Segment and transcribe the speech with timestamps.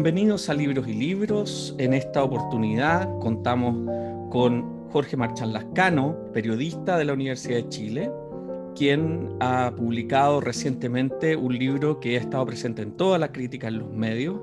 [0.00, 1.74] Bienvenidos a Libros y Libros.
[1.76, 3.74] En esta oportunidad contamos
[4.30, 8.10] con Jorge Marchán Lascano, periodista de la Universidad de Chile,
[8.76, 13.80] quien ha publicado recientemente un libro que ha estado presente en toda la crítica en
[13.80, 14.38] los medios,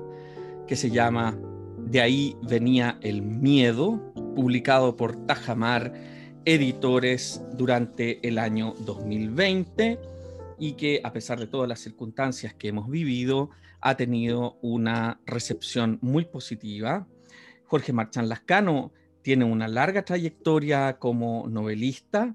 [0.66, 1.38] que se llama
[1.78, 5.90] De ahí venía el miedo, publicado por Tajamar
[6.44, 10.15] Editores durante el año 2020
[10.58, 15.98] y que a pesar de todas las circunstancias que hemos vivido, ha tenido una recepción
[16.00, 17.06] muy positiva.
[17.66, 18.92] Jorge Marchán Lascano
[19.22, 22.34] tiene una larga trayectoria como novelista.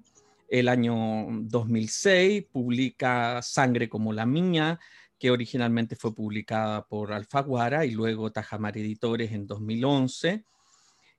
[0.49, 4.79] El año 2006 publica Sangre como la mía,
[5.17, 10.43] que originalmente fue publicada por Alfaguara y luego Tajamar Editores en 2011.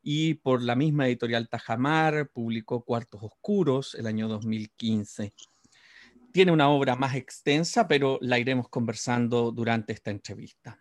[0.02, 5.32] Y por la misma editorial Tajamar publicó Cuartos Oscuros el año 2015
[6.32, 10.78] tiene una obra más extensa, pero la iremos conversando durante esta entrevista.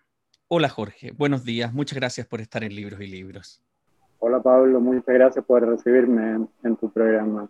[0.47, 3.61] Hola Jorge, buenos días, muchas gracias por estar en Libros y Libros.
[4.19, 7.49] Hola Pablo, muchas gracias por recibirme en, tu programa.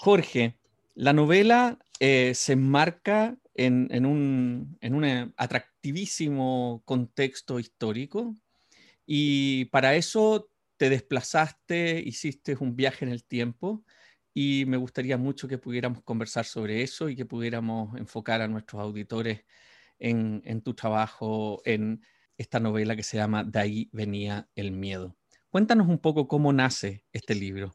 [0.00, 0.56] Jorge,
[0.94, 8.34] la novela eh, se enmarca en, un, en un atractivísimo contexto histórico
[9.06, 13.84] y para eso te desplazaste, hiciste un viaje en el tiempo
[14.34, 18.82] y me gustaría mucho que pudiéramos conversar sobre eso y que pudiéramos enfocar a nuestros
[18.82, 19.44] auditores
[20.00, 22.02] en, tu trabajo en
[22.36, 25.14] esta novela que se llama De ahí venía el miedo.
[25.50, 27.74] Cuéntanos un poco cómo nace este libro.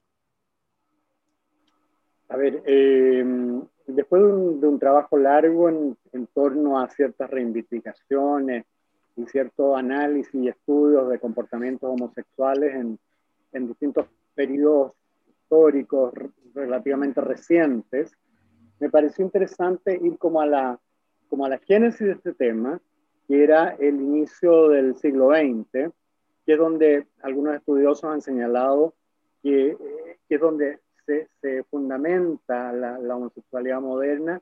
[2.27, 5.97] A ver, em, después de un, trabajo largo en,
[6.33, 8.65] torno a ciertas reivindicaciones
[9.15, 12.99] y cierto análisis y estudios de comportamientos homosexuales en,
[13.53, 14.91] en distintos periodos
[15.27, 16.13] históricos
[16.53, 18.15] relativamente recientes,
[18.79, 20.79] me pareció interesante ir como a la,
[21.27, 22.81] como a la génesis de este tema,
[23.27, 25.91] que era el inicio del siglo XX,
[26.45, 28.95] que es donde algunos estudiosos han señalado
[29.43, 29.77] que,
[30.27, 34.41] que es donde se, se fundamenta la, la, homosexualidad moderna,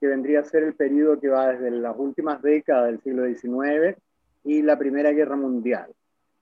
[0.00, 3.98] que vendría a ser el periodo que va desde las últimas décadas del siglo XIX
[4.44, 5.92] y la Primera Guerra Mundial,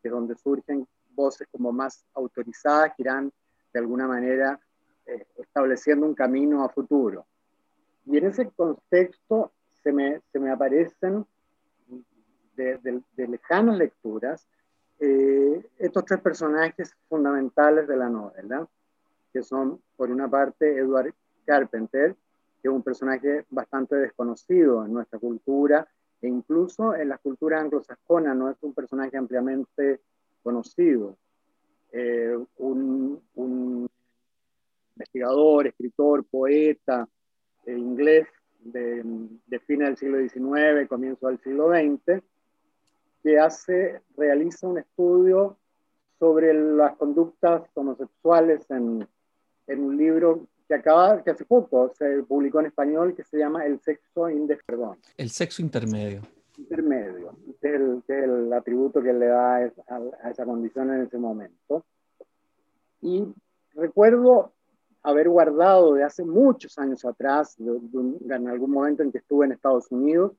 [0.03, 3.33] que es donde surgen voces como más autorizadas que irán
[3.73, 4.61] de alguna manera
[5.07, 7.27] eh, estableciendo un camino a futuro.
[8.05, 9.53] Y en ese contexto
[9.83, 11.27] se me, se me aparecen
[12.57, 14.47] de, lejanas lecturas
[14.99, 18.67] eh, estos tres personajes fundamentales de la novela,
[19.33, 21.13] que son, por una parte, Edward
[21.45, 22.17] Carpenter,
[22.63, 25.87] que es un personaje bastante desconocido en nuestra cultura
[26.23, 30.01] e incluso en la cultura anglosajona no es un personaje ampliamente
[30.43, 31.17] conocido.
[31.93, 33.89] Eh, un,
[34.97, 37.09] investigador, escritor, poeta
[37.67, 38.27] eh, inglés
[38.61, 39.03] de,
[39.47, 42.23] de fines del siglo XIX, comienzo del siglo XX,
[43.23, 45.57] que hace, realiza un estudio
[46.19, 49.07] sobre las conductas homosexuales en,
[49.67, 53.65] en un libro que acaba, que hace poco se publicó en español, que se llama
[53.65, 54.27] El sexo
[54.67, 54.99] perdón.
[55.17, 56.23] El sexo intermedio.
[56.57, 61.19] Intermedio, es el, es el atributo que le da a, a esa condición en ese
[61.19, 61.85] momento.
[63.03, 63.25] Y
[63.75, 64.56] recuerdo
[65.07, 69.93] haber guardado de hace muchos años atrás, en algún momento en que estuve en Estados
[69.93, 70.33] Unidos,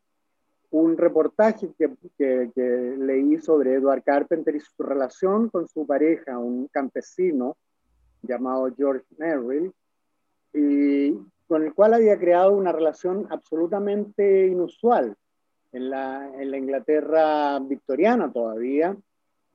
[0.71, 6.67] un reportaje que, que, leí sobre Edward Carpenter y su relación con su pareja, un
[6.67, 7.55] campesino
[8.21, 9.71] llamado George Merrill,
[10.53, 11.13] y
[11.47, 15.15] con el cual había creado una relación absolutamente inusual
[15.71, 18.97] en la, en la Inglaterra victoriana todavía.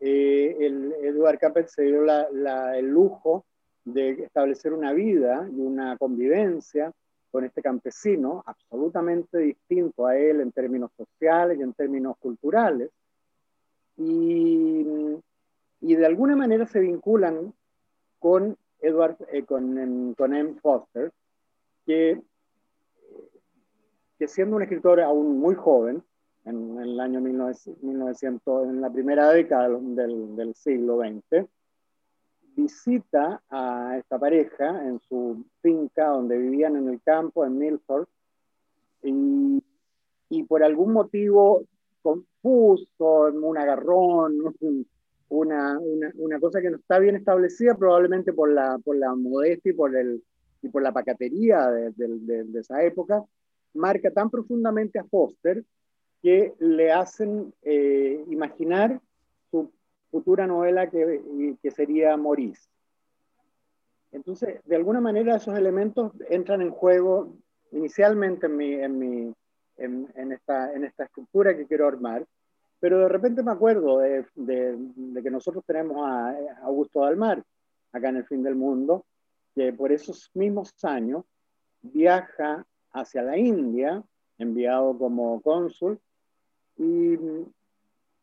[0.01, 3.45] Eh, el, Edward Carpenter se dio la, el lujo
[3.85, 6.93] de establecer una vida y una convivencia
[7.31, 12.91] con este campesino absolutamente distinto a él en términos sociales y en términos culturales.
[13.97, 14.87] Y,
[15.81, 17.55] y de alguna manera se vinculan
[18.19, 20.55] con Edward, eh, con, con M.
[20.61, 21.13] Foster,
[21.87, 22.21] que,
[24.19, 26.03] que siendo un escritor aún muy joven,
[26.45, 31.47] en, el año 1900, en la primera década del, del siglo XX,
[32.55, 38.07] visita a esta pareja en su finca donde vivían en el campo, en Milford,
[39.05, 41.65] y, por algún motivo
[42.03, 44.55] confuso, un agarrón,
[45.29, 49.71] una, una, una, cosa que no está bien establecida, probablemente por la, por la modestia
[49.71, 50.23] y por, el,
[50.63, 53.23] y por la pacatería de, esa época,
[53.75, 55.65] marca tan profundamente a Foster
[56.23, 59.01] que le hacen eh, imaginar
[60.13, 62.69] futura novela que, que sería Maurice.
[64.13, 67.35] Entonces, de alguna manera esos elementos entran en juego
[67.73, 69.35] inicialmente en, mi, en, mi,
[69.79, 72.25] en, esta, en esta estructura que quiero armar,
[72.79, 74.27] Pero de repente me acuerdo de,
[75.23, 77.43] que nosotros tenemos a Augusto Dalmar,
[77.93, 79.05] acá en el fin del mundo,
[79.55, 81.25] que por esos mismos años
[81.81, 84.03] viaja hacia la India,
[84.39, 85.99] enviado como cónsul,
[86.77, 87.17] y,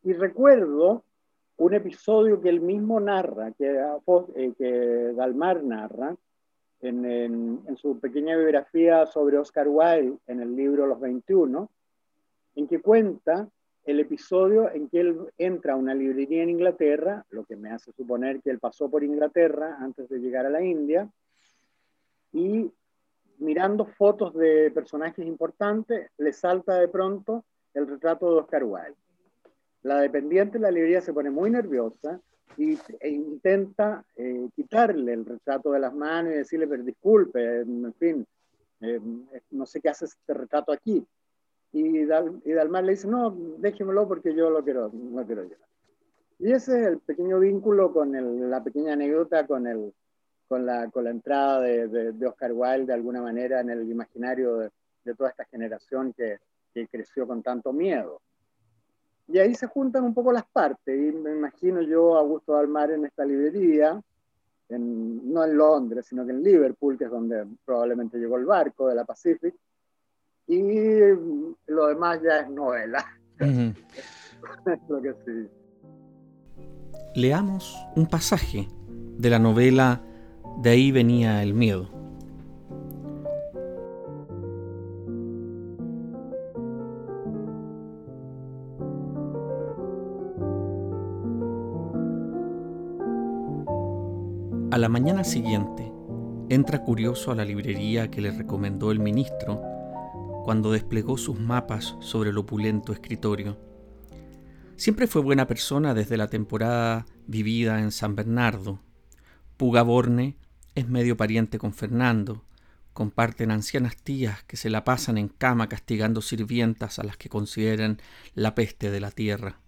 [0.04, 1.04] recuerdo
[1.60, 3.70] un episodio que él mismo narra, que,
[4.36, 6.16] eh, que Dalmar narra,
[6.82, 11.70] en, en, su pequeña biografía sobre Oscar Wilde en el libro Los 21,
[12.56, 13.50] en que cuenta
[13.84, 17.92] el episodio en que él entra a una librería en Inglaterra, lo que me hace
[17.92, 21.10] suponer que él pasó por Inglaterra antes de llegar a la India,
[22.32, 22.72] y
[23.40, 29.09] mirando fotos de personajes importantes, le salta de pronto el retrato de Oscar Wilde.
[29.84, 32.20] La dependiente de la librería se pone muy nerviosa
[32.58, 37.94] y, e intenta eh, quitarle el retrato de las manos y decirle, pero disculpe, en
[37.94, 38.26] fin,
[38.82, 39.00] eh,
[39.52, 41.06] no sé qué hace este retrato aquí.
[41.72, 45.70] Y, Dalmar le dice, no, déjemelo porque yo lo quiero, lo quiero llevar.
[46.40, 49.94] Y ese es el pequeño vínculo con la pequeña anécdota con, el,
[50.48, 54.58] con, la, con la entrada de, de, Oscar Wilde de alguna manera en el imaginario
[54.58, 54.72] de,
[55.16, 56.38] toda esta generación que,
[56.90, 58.22] creció con tanto miedo.
[59.32, 62.92] Y ahí se juntan un poco las partes, y me imagino yo a Augusto Dalmar
[62.92, 64.02] en esta librería,
[64.70, 68.88] en, no en Londres, sino que en Liverpool, que es donde probablemente llegó el barco
[68.88, 69.54] de la Pacific,
[70.48, 70.98] y
[71.68, 73.06] lo demás ya es novela.
[74.90, 75.48] lo que sí.
[77.16, 78.68] Leamos un pasaje
[79.18, 80.02] de la novela
[80.62, 81.99] De ahí venía el miedo.
[94.80, 95.92] A la mañana siguiente,
[96.48, 99.62] entra curioso a la librería que le recomendó el ministro
[100.46, 103.60] cuando desplegó sus mapas sobre el opulento escritorio.
[104.78, 108.80] Siempre fue buena persona desde la temporada vivida en San Bernardo.
[109.58, 110.38] Pugaborne
[110.76, 112.46] es medio pariente con Fernando,
[112.94, 118.00] comparten ancianas tías que se la pasan en cama castigando sirvientas a las que consideran
[118.34, 119.60] la peste de la tierra.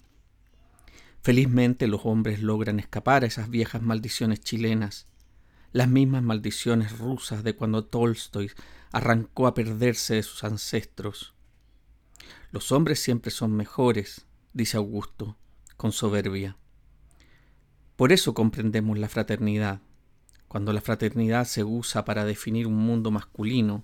[1.23, 5.07] Felizmente los hombres logran escapar a esas viejas maldiciones chilenas,
[5.71, 8.51] las mismas maldiciones rusas de cuando Tolstoy
[8.91, 11.35] arrancó a perderse de sus ancestros.
[12.51, 15.38] Los hombres siempre son mejores, dice Augusto,
[15.77, 16.57] con soberbia.
[17.95, 19.81] Por eso comprendemos la fraternidad.
[20.47, 23.83] Cuando la fraternidad se usa para definir un mundo masculino,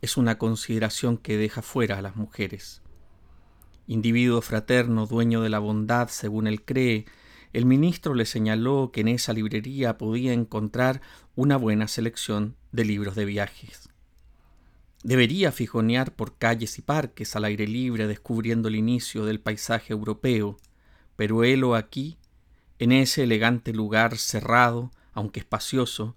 [0.00, 2.82] es una consideración que deja fuera a las mujeres.
[3.88, 7.06] Individuo fraterno, dueño de la bondad, según él cree,
[7.54, 11.00] el ministro le señaló que en esa librería podía encontrar
[11.34, 13.88] una buena selección de libros de viajes.
[15.02, 20.58] Debería fijonear por calles y parques al aire libre descubriendo el inicio del paisaje europeo,
[21.16, 22.18] pero helo aquí,
[22.78, 26.14] en ese elegante lugar cerrado, aunque espacioso,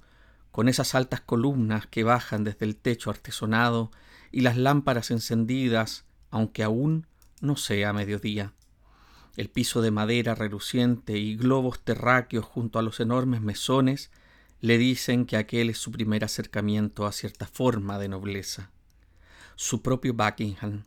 [0.52, 3.92] con esas altas columnas que bajan desde el techo artesonado
[4.30, 7.08] y las lámparas encendidas, aunque aún
[7.42, 8.54] no sea mediodía.
[9.36, 14.12] El piso de madera reluciente y globos terráqueos junto a los enormes mesones
[14.60, 18.70] le dicen que aquel es su primer acercamiento a cierta forma de nobleza,
[19.56, 20.84] su propio Buckingham.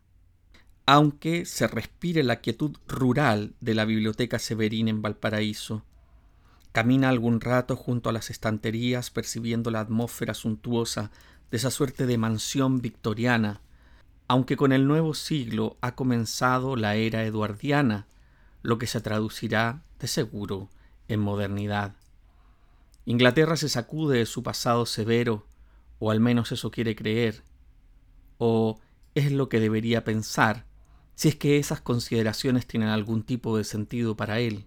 [0.87, 5.85] Aunque se respire la quietud rural de la biblioteca Severín en Valparaíso,
[6.73, 11.11] camina algún rato junto a las estanterías percibiendo la atmósfera suntuosa
[11.51, 13.61] de esa suerte de mansión victoriana,
[14.26, 18.07] aunque con el nuevo siglo ha comenzado la era eduardiana,
[18.62, 20.71] lo que se traducirá de seguro
[21.09, 21.95] en modernidad.
[23.04, 25.47] Inglaterra se sacude de su pasado severo,
[25.99, 27.43] o al menos eso quiere creer,
[28.38, 28.81] o
[29.14, 30.64] es lo que debería pensar,
[31.14, 34.64] si es que esas consideraciones tienen algún tipo de sentido para él.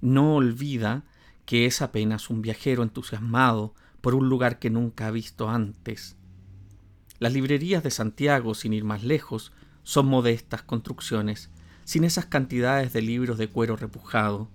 [0.00, 1.04] No olvida
[1.46, 6.16] que es apenas un viajero entusiasmado por un lugar que nunca ha visto antes.
[7.22, 9.52] Las librerías de Santiago, sin ir más lejos,
[9.84, 11.50] son modestas construcciones,
[11.84, 14.50] sin esas cantidades de libros de cuero repujado,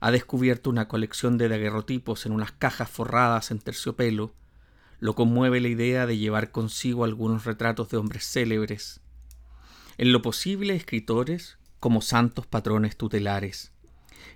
[0.00, 4.34] ha descubierto una colección de daguerrotipos en unas cajas forradas en terciopelo,
[4.98, 9.00] lo conmueve la idea de llevar consigo algunos retratos de hombres célebres,
[9.96, 13.70] en lo posible escritores como santos patrones tutelares.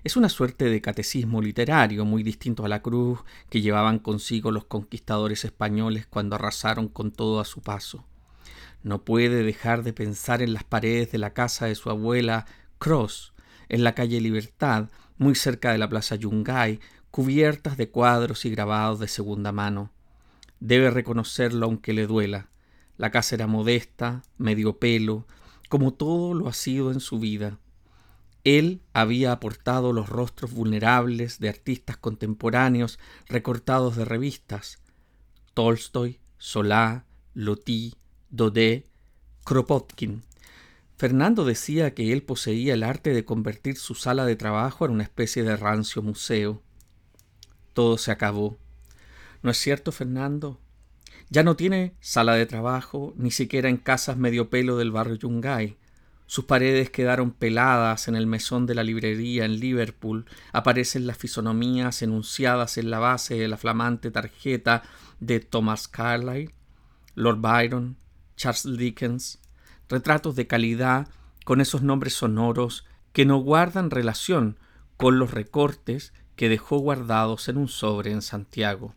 [0.04, 4.64] Es una suerte de catecismo literario muy distinto a la cruz que llevaban consigo los
[4.64, 8.04] conquistadores españoles cuando arrasaron con todo a su paso.
[8.82, 12.46] No puede dejar de pensar en las paredes de la casa de su abuela
[12.78, 13.32] Cross,
[13.68, 16.78] en la calle Libertad, muy cerca de la plaza Yungay,
[17.10, 19.90] cubiertas de cuadros y grabados de segunda mano.
[20.60, 22.48] Debe reconocerlo aunque le duela.
[22.96, 25.26] La casa era modesta, medio pelo,
[25.68, 27.58] como todo lo ha sido en su vida.
[28.46, 34.78] Él había aportado los rostros vulnerables de artistas contemporáneos recortados de revistas.
[35.52, 37.96] Tolstoy, Solá, Loti,
[38.30, 38.86] Dodé,
[39.44, 40.22] Kropotkin.
[40.96, 45.02] Fernando decía que él poseía el arte de convertir su sala de trabajo en una
[45.02, 46.62] especie de rancio museo.
[47.72, 48.58] Todo se acabó.
[49.42, 50.60] ¿No es cierto, Fernando?
[51.30, 55.76] Ya no tiene sala de trabajo, ni siquiera en casas medio pelo del barrio Yungay.
[56.26, 60.26] Sus paredes quedaron peladas en el mesón de la librería en Liverpool.
[60.52, 64.82] Aparecen las fisonomías enunciadas en la base de la flamante tarjeta
[65.20, 66.52] de Thomas Carlyle,
[67.14, 67.96] Lord Byron,
[68.36, 69.40] Charles Dickens.
[69.88, 71.08] Retratos de calidad
[71.44, 74.58] con esos nombres sonoros que no guardan relación
[74.96, 78.94] con los recortes que dejó guardados en un sobre en Santiago.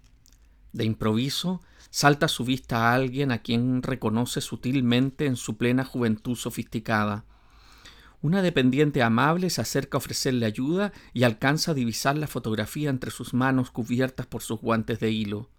[0.73, 5.83] De improviso salta a su vista a alguien a quien reconoce sutilmente en su plena
[5.83, 7.25] juventud sofisticada.
[8.21, 13.11] Una dependiente amable se acerca a ofrecerle ayuda y alcanza a divisar la fotografía entre
[13.11, 15.49] sus manos cubiertas por sus guantes de hilo.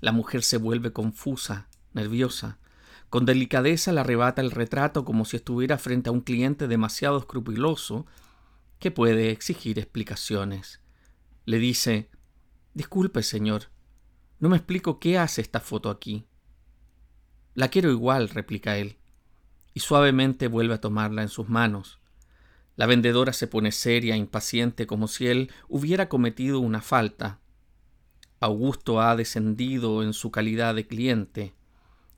[0.00, 2.58] La mujer se vuelve confusa, nerviosa.
[3.08, 8.06] Con delicadeza le arrebata el retrato como si estuviera frente a un cliente demasiado escrupuloso
[8.78, 10.80] que puede exigir explicaciones.
[11.46, 12.10] Le dice
[12.74, 13.70] Disculpe, señor,
[14.38, 16.26] no me explico qué hace esta foto aquí.
[17.54, 18.96] La quiero igual, replica él,
[19.72, 21.98] y suavemente vuelve a tomarla en sus manos.
[22.76, 27.40] La vendedora se pone seria, impaciente, como si él hubiera cometido una falta.
[28.40, 31.54] Augusto ha descendido en su calidad de cliente.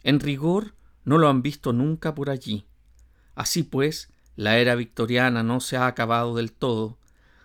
[0.03, 2.67] En rigor, no lo han visto nunca por allí.
[3.37, 6.99] Así pues, la era victoriana no se ha acabado del todo.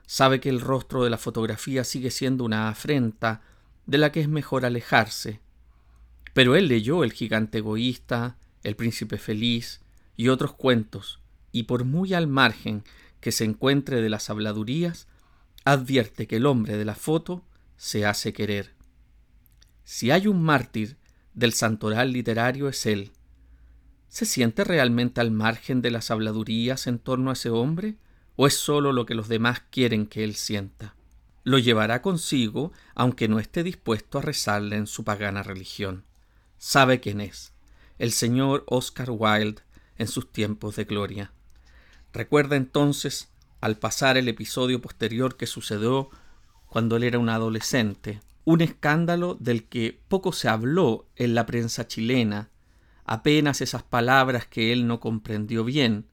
[0.08, 3.42] Sabe que el rostro de la fotografía sigue siendo una afrenta
[3.86, 5.40] de la que es mejor alejarse.
[6.34, 9.82] Pero él leyó El gigante egoísta, El príncipe feliz
[10.16, 11.20] y otros cuentos,
[11.52, 12.84] y por muy al margen
[13.20, 15.08] que se encuentre de las habladurías,
[15.66, 17.44] advierte que el hombre de la foto
[17.78, 18.74] se hace querer.
[19.84, 20.98] Si hay un mártir
[21.34, 23.12] del santoral literario es él.
[24.08, 27.96] ¿Se siente realmente al margen de las habladurías en torno a ese hombre?
[28.36, 30.96] ¿O es sólo lo que los demás quieren que él sienta?
[31.44, 36.06] Lo llevará consigo aunque no esté dispuesto a rezarle en su pagana religión.
[36.58, 37.54] Sabe quién es,
[38.00, 39.62] el señor Oscar Wilde
[39.98, 41.32] en sus tiempos de gloria.
[42.14, 46.10] Recuerda entonces, al pasar el episodio posterior que sucedió
[46.68, 51.88] cuando él era un adolescente, un escándalo del que poco se habló en la prensa
[51.88, 52.50] chilena,
[53.06, 56.08] apenas esas palabras que él no comprendió bien,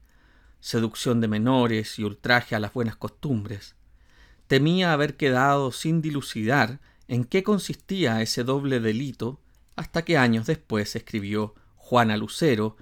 [0.59, 3.75] seducción de menores y ultraje a las buenas costumbres
[4.51, 9.39] temía haber quedado sin dilucidar en qué consistía ese doble delito
[9.77, 12.75] hasta que años después escribió Juana Lucero,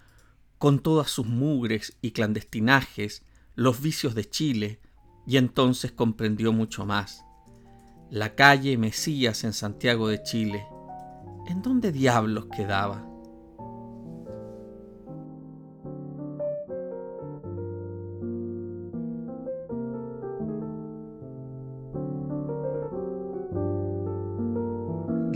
[0.58, 3.24] con todas sus mugres y clandestinajes,
[3.54, 4.80] los vicios de Chile,
[5.28, 7.24] y entonces comprendió mucho más.
[8.10, 10.66] La calle Mesías en Santiago de Chile,
[11.46, 13.09] ¿en dónde diablos quedaba?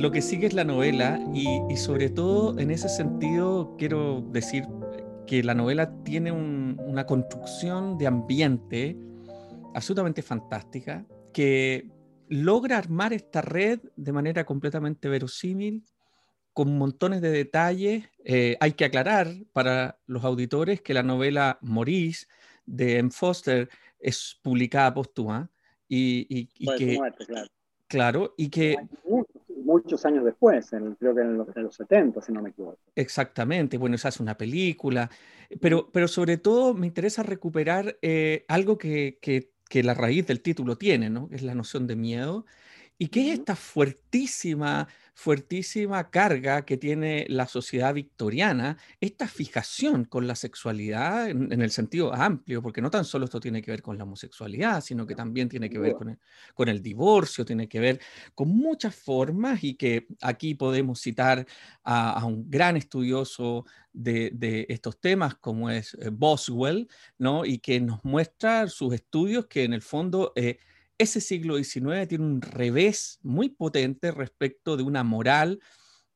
[0.04, 4.66] Lo que sigue es la novela y, sobre todo en ese sentido quiero decir
[5.26, 8.98] que la novela tiene una construcción de ambiente
[9.74, 11.90] absolutamente fantástica que
[12.28, 15.86] logra armar esta red de manera completamente verosímil
[16.52, 18.04] con montones de detalles.
[18.26, 22.28] Eh, hay que aclarar para los auditores que la novela Maurice
[22.66, 23.10] de M.
[23.10, 23.70] Foster
[24.00, 25.50] es publicada póstuma
[25.88, 27.00] y, y, que...
[27.26, 27.48] claro.
[27.88, 28.34] claro.
[28.36, 28.76] y que
[29.74, 32.78] muchos años después, creo que en los, 70, si no me equivoco.
[32.96, 35.10] Exactamente, bueno, se hace una película,
[35.60, 40.42] pero, pero sobre todo me interesa recuperar eh, algo que, que, que, la raíz del
[40.42, 41.28] título tiene, ¿no?
[41.32, 42.46] Es la noción de miedo,
[43.04, 50.26] y que es esta fuertísima fuertísima carga que tiene la sociedad victoriana, esta fijación con
[50.26, 53.98] la sexualidad en, el sentido amplio, porque no tan solo esto tiene que ver con
[53.98, 56.20] la homosexualidad, sino que también tiene que ver con el,
[56.56, 58.00] con el divorcio, tiene que ver
[58.34, 61.46] con muchas formas y que aquí podemos citar
[61.84, 66.88] a, un gran estudioso de, estos temas como es eh, Boswell,
[67.20, 67.46] ¿no?
[67.46, 70.34] y que nos muestra sus estudios que en el fondo...
[70.36, 70.58] Eh,
[71.04, 75.60] ese siglo XIX tiene un revés muy potente respecto de una moral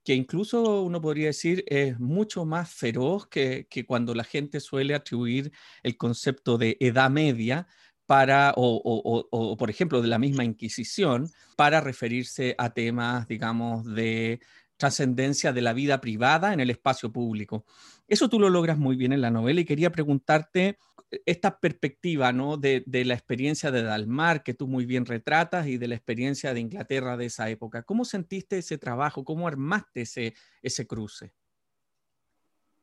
[0.03, 5.51] que incluso uno podría decir es mucho más feroz que, cuando la gente suele atribuir
[5.84, 7.67] el concepto de edad media
[8.06, 14.39] para, o, por ejemplo, de la misma Inquisición, para referirse a temas, digamos, de
[14.77, 17.65] trascendencia de la vida privada en el espacio público.
[18.08, 20.77] Eso tú lo logras muy bien en la novela y quería preguntarte
[21.26, 22.58] esta perspectiva ¿no?
[22.58, 26.60] de, la experiencia de Dalmar, que tú muy bien retratas, y de la experiencia de
[26.60, 27.84] Inglaterra de esa época.
[27.84, 29.24] ¿Cómo sentiste ese trabajo?
[29.24, 31.32] ¿Cómo armaste ese, ese cruce?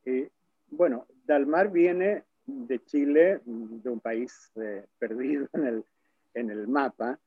[0.05, 0.31] Eh,
[0.71, 5.85] bueno, Dalmar viene de Chile, de un país eh, perdido en el,
[6.35, 7.19] en el mapa,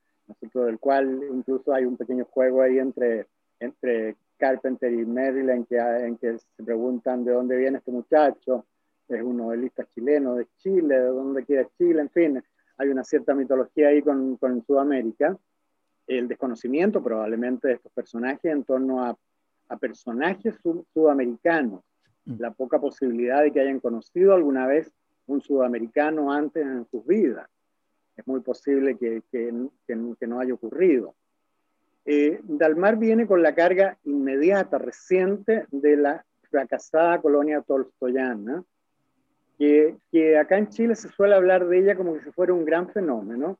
[0.54, 3.27] del cual incluso hay un pequeño juego ahí entre,
[3.60, 8.66] entre Carpenter y en que, en que se preguntan de dónde viene este muchacho,
[9.10, 12.44] es un novelista chileno de Chile, de dónde quiere Chile, en fin,
[12.78, 15.38] hay una cierta mitología ahí con, con Sudamérica.
[16.06, 19.18] El desconocimiento probablemente de estos personajes en torno a,
[19.70, 20.56] a personajes
[20.94, 21.82] sudamericanos,
[22.26, 22.40] mm.
[22.40, 24.92] la poca posibilidad de que hayan conocido alguna vez
[25.26, 27.48] un sudamericano antes en sus vidas.
[28.16, 29.54] Es muy posible que, que,
[29.86, 31.16] que, no haya ocurrido.
[32.06, 38.64] Eh, Dalmar viene con la carga inmediata, reciente, de la fracasada colonia tolstoyana,
[39.58, 43.60] que, acá en Chile se suele hablar de ella como si fuera un gran fenómeno,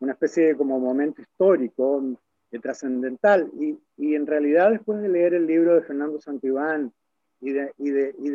[0.00, 2.02] una especie de como momento histórico,
[2.50, 6.92] de trascendental, y, en realidad después de leer el libro de Fernando Santibán
[7.40, 8.28] y de, y de, y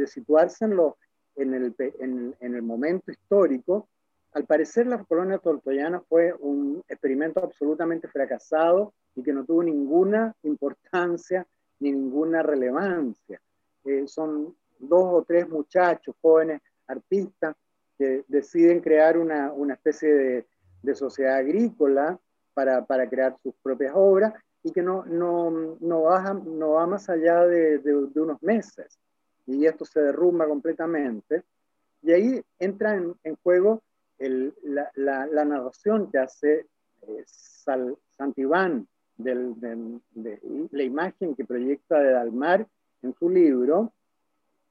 [1.36, 3.88] en, el, en, en el momento histórico,
[4.34, 10.36] al parecer la colonia toltoyana fue un experimento absolutamente fracasado y que no tuvo ninguna
[10.44, 11.48] importancia
[11.80, 13.42] ni ninguna relevancia.
[13.86, 17.56] Eh, son dos o tres muchachos jóvenes artistas
[17.98, 20.46] que deciden crear una, una especie de,
[20.82, 22.20] de, sociedad agrícola
[22.54, 27.10] para, para, crear sus propias obras y que no, no, no, baja, no va más
[27.10, 29.00] allá de, de, unos meses.
[29.46, 31.44] Y esto se derrumba completamente.
[32.02, 33.82] Y ahí entra en, juego
[34.18, 36.68] el, la, la, narración que hace
[37.02, 37.24] eh,
[38.18, 38.88] Santibán
[39.18, 40.40] del, de,
[40.72, 42.68] la imagen que proyecta de Dalmar
[43.02, 43.94] en su libro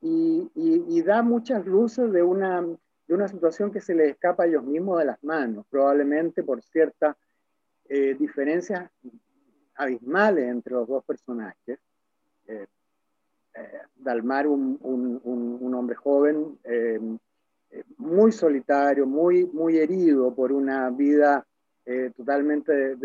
[0.01, 4.65] y, da muchas luces de una, de una situación que se les escapa a ellos
[4.65, 7.17] mismos de las manos, probablemente por ciertas
[7.89, 8.91] eh, diferencias
[9.77, 11.79] abismales entre los dos personajes.
[12.47, 12.67] Eh,
[13.97, 15.21] Dalmar, un, un,
[15.61, 17.01] un, hombre joven, eh,
[17.97, 21.45] muy solitario, muy, muy herido por una vida
[21.85, 22.97] eh, totalmente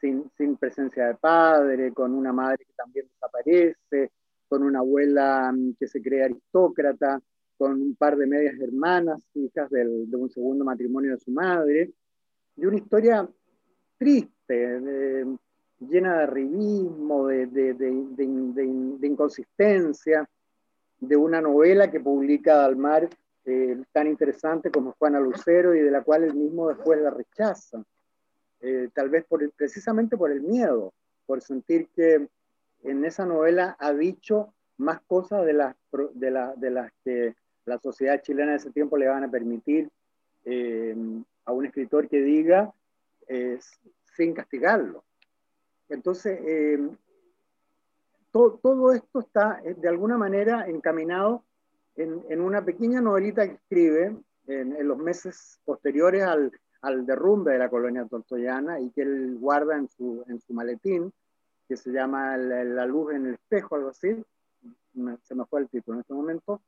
[0.00, 4.10] sin, sin, presencia de padre, con una madre que también desaparece,
[4.48, 7.20] con una abuela mm, que se cree aristócrata,
[7.56, 11.92] con un par de medias hermanas, hijas del, de un segundo matrimonio de su madre,
[12.56, 13.28] y una historia
[13.98, 14.80] triste,
[15.80, 20.28] llena de arribismo, de, de, de inconsistencia,
[21.00, 23.08] de una novela que publica Dalmar
[23.46, 27.84] eh, tan interesante como Juana Lucero y de la cual él mismo después la rechaza,
[28.60, 30.94] eh, tal vez por precisamente por el miedo,
[31.26, 32.26] por sentir que
[32.84, 35.76] en esa novela ha dicho más cosas de las,
[36.14, 39.90] de, la, de las que la sociedad chilena de ese tiempo le van a permitir
[40.44, 40.96] eh,
[41.44, 42.72] a un escritor que diga
[44.16, 45.02] sin castigarlo.
[45.88, 46.38] Entonces,
[48.34, 51.44] todo, esto está eh, de alguna manera encaminado
[51.94, 54.16] en, una pequeña novelita que escribe
[54.48, 59.88] en, los meses posteriores al, derrumbe de la colonia toltoyana y que él guarda en
[59.88, 61.12] su, en su maletín,
[61.68, 64.24] que se llama La, luz en el espejo, algo así,
[65.22, 66.62] se me fue el título en este momento,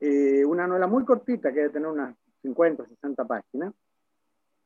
[0.00, 3.74] eh, una novela muy cortita que debe tener unas 50, 60 páginas,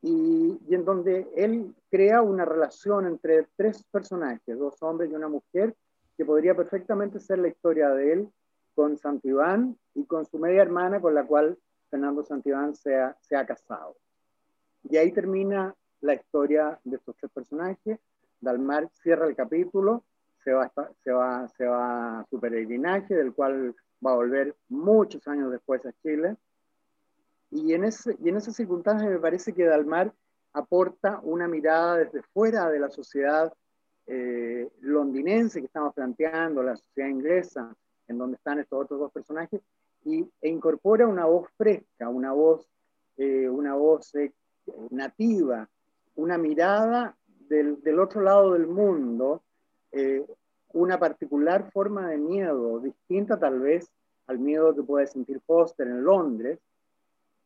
[0.01, 5.27] y, y, en donde él crea una relación entre tres personajes, dos hombres y una
[5.27, 5.75] mujer,
[6.17, 8.29] que podría perfectamente ser la historia de él
[8.75, 11.57] con Santibán y con su media hermana con la cual
[11.89, 13.95] Fernando Santibán se ha, se ha casado.
[14.89, 17.99] Y ahí termina la historia de estos tres personajes.
[18.39, 20.03] Dalmar cierra el capítulo,
[20.43, 20.71] se va,
[21.03, 25.85] se va, se va a su peregrinaje, del cual va a volver muchos años después
[25.85, 26.35] a Chile.
[27.51, 30.13] Y en, ese, y en esa circunstancia me parece que Dalmar
[30.53, 33.53] aporta una mirada desde fuera de la sociedad
[34.07, 37.75] eh, londinense que estamos planteando, la sociedad inglesa,
[38.07, 39.61] en donde están estos otros dos personajes,
[40.03, 42.67] y, e incorpora una voz fresca, una voz,
[43.17, 44.31] eh, una voz eh,
[44.91, 45.67] nativa,
[46.15, 47.17] una mirada
[47.49, 49.43] del, otro lado del mundo,
[50.73, 53.89] una particular forma de miedo, distinta tal vez
[54.27, 56.59] al miedo que puede sentir Foster en Londres,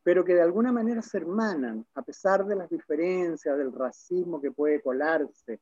[0.02, 4.50] pero que de alguna manera se hermanan, a pesar de las diferencias, del racismo que
[4.50, 5.60] puede colarse,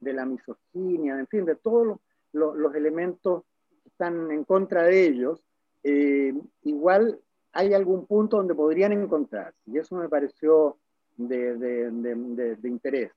[0.00, 1.98] de la misoginia, en fin, de todos
[2.32, 3.44] los, elementos
[3.82, 5.44] que están en contra de ellos,
[5.82, 7.20] eh, igual
[7.52, 9.58] hay algún punto donde podrían encontrarse.
[9.66, 10.78] Y eso me pareció
[11.16, 11.88] de,
[12.64, 13.12] interés.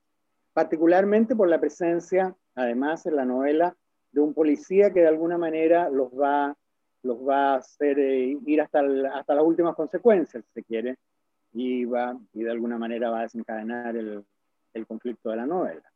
[0.58, 3.76] Particularmente por la presencia, además, en la novela,
[4.10, 6.52] de un policía que de alguna manera los va,
[7.04, 8.80] los va a hacer eh, ir hasta,
[9.14, 10.96] hasta las últimas consecuencias, si se quiere,
[11.52, 14.24] y, va, y de alguna manera va a desencadenar el,
[14.88, 15.92] conflicto de la novela.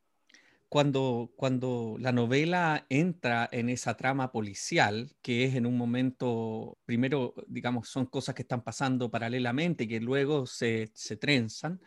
[0.69, 7.35] Cuando, cuando, la novela entra en esa trama policial, que es en un momento, primero,
[7.49, 10.87] digamos, son cosas que están pasando paralelamente, que luego se
[11.21, 11.81] trenzan,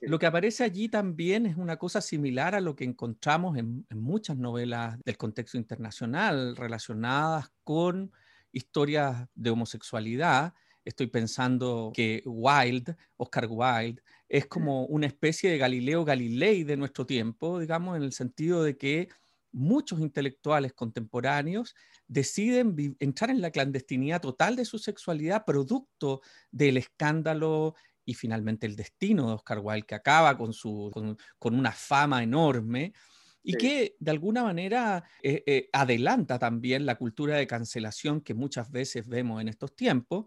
[0.00, 4.36] lo que aparece allí también es una cosa similar a lo que encontramos en, muchas
[4.36, 8.12] novelas del contexto internacional relacionadas con
[8.52, 10.54] historias de homosexualidad.
[10.84, 17.06] Estoy pensando que Wilde, Oscar Wilde, es como una especie de Galileo Galilei de nuestro
[17.06, 19.08] tiempo, digamos, en el sentido de que
[19.52, 21.74] muchos intelectuales contemporáneos
[22.08, 27.74] deciden entrar en la clandestinidad total de su sexualidad producto del escándalo
[28.06, 30.90] y finalmente el destino de Oscar Wilde, que acaba con, su,
[31.38, 32.94] con, una fama enorme
[33.42, 38.70] y que de alguna manera eh, eh, adelanta también la cultura de cancelación que muchas
[38.70, 40.26] veces vemos en estos tiempos,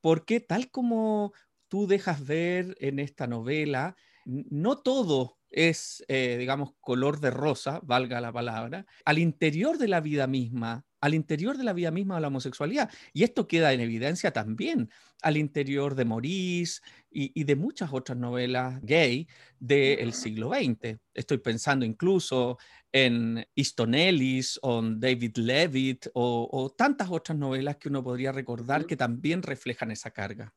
[0.00, 1.32] porque tal como
[1.68, 8.20] tú dejas ver en esta novela, no todo es, eh, digamos, color de rosa, valga
[8.20, 12.22] la palabra, al interior de la vida misma al interior de la vida misma de
[12.22, 12.90] la homosexualidad.
[13.12, 14.90] Y esto queda en evidencia también
[15.22, 16.80] al interior de Maurice
[17.10, 19.26] y, de muchas otras novelas gay
[19.58, 20.98] del siglo XX.
[21.14, 22.58] Estoy pensando incluso
[22.92, 28.96] en Easton Ellis o David Levitt o, tantas otras novelas que uno podría recordar que
[28.96, 30.52] también reflejan esa carga.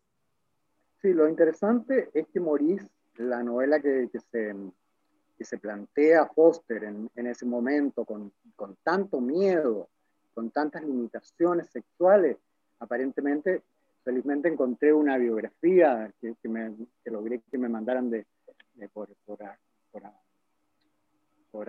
[1.02, 4.56] Sí, lo interesante es que Maurice, la novela que, se,
[5.40, 9.90] se plantea Foster en, ese momento con, con tanto miedo,
[10.34, 12.38] con tantas limitaciones sexuales.
[12.80, 13.62] Aparentemente,
[14.04, 16.36] felizmente encontré una biografía que,
[17.06, 18.26] logré que me mandaran de,
[18.94, 19.10] por,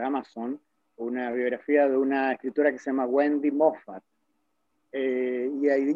[0.00, 0.60] Amazon,
[0.96, 4.02] una biografía de una escritora que se llama Wendy Moffat.
[4.92, 5.94] Eh, y ahí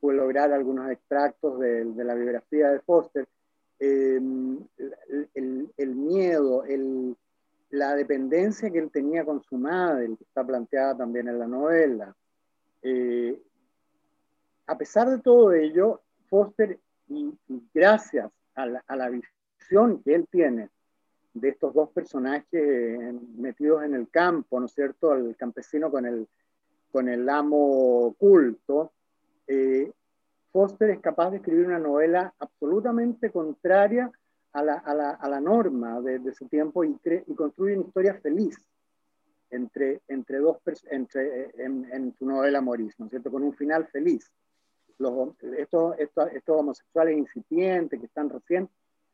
[0.00, 3.26] pude lograr algunos extractos de, la biografía de Foster.
[3.80, 4.20] Eh,
[5.34, 7.16] el, miedo, el,
[7.70, 12.14] la dependencia que él tenía con su madre, que está planteada también en la novela.
[12.82, 13.40] Eh,
[14.66, 16.78] a pesar de todo ello, Foster,
[17.08, 17.32] y,
[17.72, 20.68] gracias a la, visión que él tiene
[21.34, 25.14] de estos dos personajes metidos en el campo, ¿no es cierto?
[25.14, 26.26] El campesino con el,
[26.90, 28.92] con el amo culto,
[29.46, 29.92] eh,
[30.52, 34.10] Foster es capaz de escribir una novela absolutamente contraria
[34.52, 37.86] a la, a la, a la norma de, de, su tiempo y, y, construye una
[37.86, 38.58] historia feliz
[39.50, 40.58] entre, entre dos
[40.90, 43.30] entre, eh, en, en, su novela Moris, ¿no es cierto?
[43.30, 44.30] Con un final feliz.
[44.98, 48.68] Los, estos, estos, estos homosexuales incipientes que están recién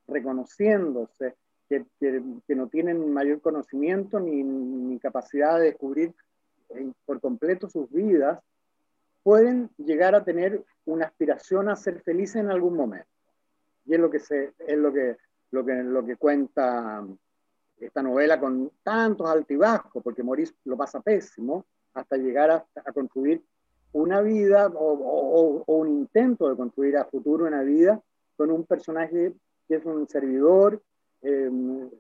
[0.07, 1.35] reconociéndose,
[1.69, 6.15] que, que, no tienen mayor conocimiento ni, ni capacidad de descubrir
[7.07, 8.41] por completo sus vidas,
[9.23, 13.14] pueden llegar a tener una aspiración a ser felices en algún momento.
[13.87, 15.17] Y es lo que, es lo que,
[15.51, 17.05] lo que, lo que cuenta
[17.79, 23.43] esta novela con tantos altibajos, porque Maurice lo pasa pésimo, hasta llegar a, construir
[23.93, 28.01] una vida o, un intento de construir a futuro una vida
[28.37, 29.33] con un personaje
[29.69, 30.83] que es un servidor,
[31.23, 31.91] un,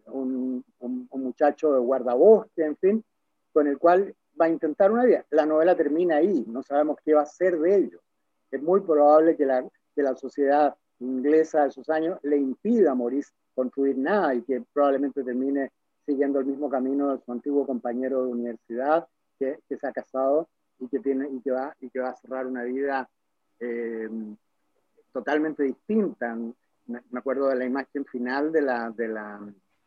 [0.81, 3.05] un, muchacho de guardabosque, en fin,
[3.53, 5.25] con el cual va a intentar una vida.
[5.31, 8.01] La novela termina ahí, no sabemos qué va a ser de ellos.
[8.51, 12.95] Es muy probable que la, que la sociedad inglesa de esos años le impida a
[12.95, 15.71] Maurice construir nada y que probablemente termine
[16.05, 19.07] siguiendo el mismo camino de su antiguo compañero de universidad
[19.39, 22.17] que, que se ha casado y que, tiene, y, que va, y que va a
[22.17, 23.09] cerrar una vida
[23.61, 24.09] eh,
[25.13, 26.37] totalmente distinta.
[26.87, 29.41] Me acuerdo de la imagen final de la, de la,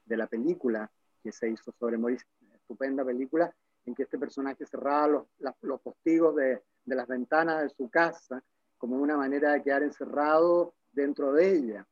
[0.06, 0.89] de la película
[1.22, 3.54] que se hizo sobre Maurice, estupenda película,
[3.86, 5.24] en que este personaje cerraba los,
[5.62, 8.43] los postigos de, de, las ventanas de su casa
[8.78, 11.88] como una manera de quedar encerrado dentro de ella.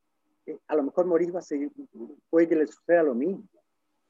[0.46, 1.72] Eh, a lo mejor Maurice va a seguir,
[2.30, 3.44] puede que le suceda lo mismo,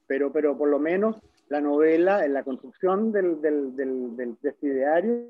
[0.08, 4.50] pero, pero por lo menos la novela, en la construcción del, del, del, del de
[4.50, 5.30] este ideario,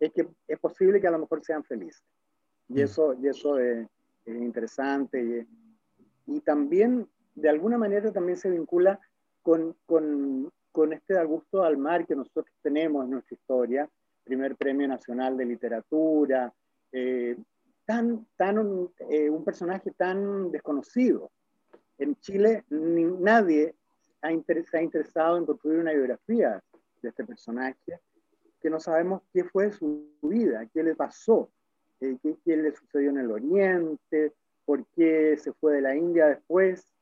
[0.00, 2.02] es que es posible que a lo mejor sean felices.
[2.68, 2.78] Y mm.
[2.78, 3.86] eso, y eso es,
[4.26, 5.46] interesante.
[6.26, 8.98] Y, y, también, de alguna manera, también se vincula
[9.42, 13.88] con, con, con este Augusto Almar que nosotros tenemos en nuestra historia,
[14.24, 16.52] primer premio nacional de literatura,
[16.90, 17.36] eh,
[17.86, 21.30] tan, tan, eh, un personaje tan desconocido.
[21.98, 23.74] En Chile nadie
[24.22, 26.62] ha se ha interesado en construir una biografía
[27.02, 28.00] de este personaje,
[28.60, 31.50] que no sabemos qué fue su vida, qué le pasó,
[32.00, 34.32] eh, qué, le sucedió en el Oriente,
[34.64, 36.94] por qué se fue de la India después,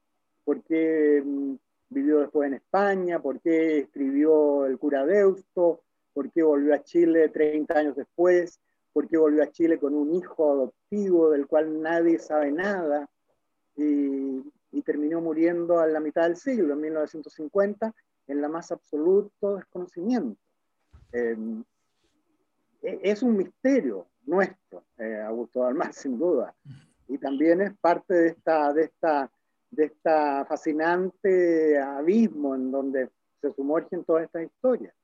[0.44, 1.54] por qué mm,
[1.90, 7.28] vivió después en España, por qué escribió El cura Deusto, por qué volvió a Chile
[7.28, 8.60] 30 años después,
[8.92, 13.08] por qué volvió a Chile con un hijo adoptivo del cual nadie sabe nada
[13.76, 14.42] y,
[14.84, 17.94] terminó muriendo a la mitad del siglo, en 1950,
[18.26, 20.40] en la más absoluto desconocimiento.
[21.12, 21.36] Eh,
[22.82, 26.54] e, es un misterio nuestro, eh, Augusto Dalmar, sin duda,
[27.06, 29.30] y también es parte de esta, de esta,
[29.70, 33.08] de esta fascinante abismo en donde
[33.40, 34.94] se sumergen todas estas historias.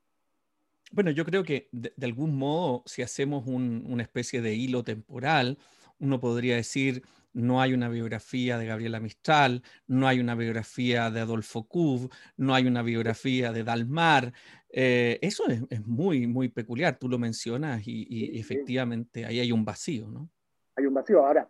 [0.92, 5.58] Bueno, yo creo que de, algún modo, si hacemos una especie de hilo temporal,
[5.98, 11.20] uno podría decir, no hay una biografía de Gabriela Mistral, no hay una biografía de
[11.20, 14.32] Adolfo Cub, no hay una biografía de Dalmar.
[14.70, 20.08] Eh, eso es, muy, muy peculiar, tú lo mencionas y, efectivamente ahí hay un vacío,
[20.08, 20.30] ¿no?
[20.76, 21.26] Hay un vacío.
[21.26, 21.48] Ahora,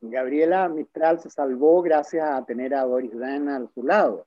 [0.00, 4.26] Gabriela Mistral se salvó gracias a tener a Doris Dana a su lado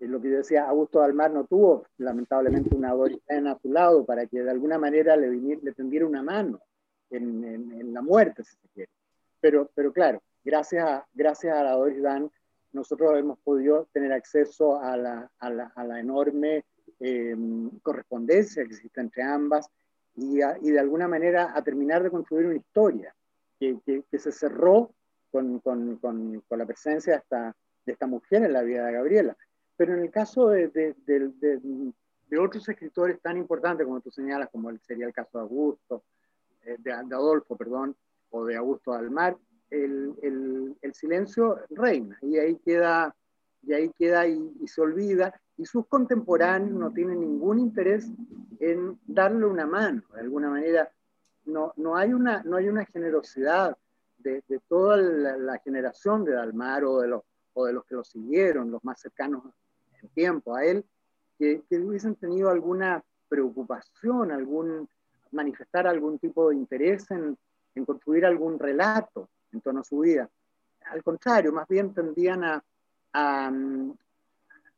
[0.00, 4.26] lo que yo decía, Augusto Dalmar no tuvo lamentablemente una Doriana a su lado para
[4.26, 6.60] que de alguna manera le, le tendiera una mano
[7.10, 8.90] en, en, la muerte, si se quiere.
[9.40, 12.30] Pero, pero claro, gracias a, gracias a la Doris Dan,
[12.72, 16.64] nosotros hemos podido tener acceso a la, a la, a la enorme
[17.00, 19.68] em, correspondencia que existe entre ambas
[20.14, 23.14] y, y, de alguna manera a terminar de construir una historia
[23.58, 24.90] que, que, que se cerró
[25.30, 28.92] con, con, con, con, la presencia de esta, de esta mujer en la vida de
[28.92, 29.36] Gabriela.
[29.76, 35.06] Pero en el caso de, de, otros escritores tan importantes como tú señalas, como sería
[35.06, 36.04] el caso de Augusto,
[36.64, 37.94] eh, de, Adolfo, perdón,
[38.30, 39.36] o de Augusto Almar,
[39.70, 40.14] el,
[40.80, 43.14] el, silencio reina y ahí queda,
[43.62, 48.10] y, ahí queda y, se olvida, y sus contemporáneos no tienen ningún interés
[48.60, 50.90] en darle una mano, de alguna manera.
[51.44, 53.76] No, no, hay, una, no hay una generosidad
[54.18, 57.94] de, de toda la, la, generación de Dalmar o de, los, o de los que
[57.94, 59.44] lo siguieron, los más cercanos
[60.08, 60.84] tiempo a él,
[61.38, 64.88] que, hubiesen tenido alguna preocupación, algún,
[65.32, 67.36] manifestar algún tipo de interés en,
[67.84, 70.28] construir algún relato en torno a su vida.
[70.86, 72.64] Al contrario, más bien tendían a,
[73.12, 73.52] a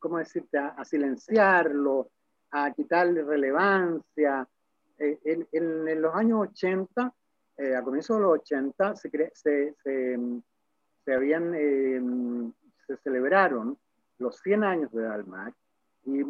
[0.00, 2.10] ¿cómo decirte?, a, silenciarlo,
[2.50, 4.48] a quitarle relevancia.
[4.98, 7.14] Eh, en, los años 80,
[7.58, 9.74] eh, a comienzos de los 80, se, se,
[11.04, 12.00] se, habían, eh,
[12.84, 13.78] se celebraron
[14.18, 15.52] los 100 años de Dalmar,
[16.04, 16.22] y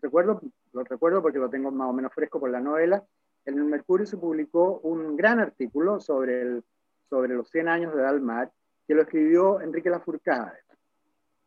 [0.00, 0.40] recuerdo,
[0.72, 3.04] lo recuerdo porque lo tengo más o menos fresco por la novela,
[3.44, 6.64] en el Mercurio se publicó un gran artículo sobre, el,
[7.08, 8.52] sobre los 100 años de Dalmar,
[8.86, 10.58] que lo escribió Enrique Lafourcade.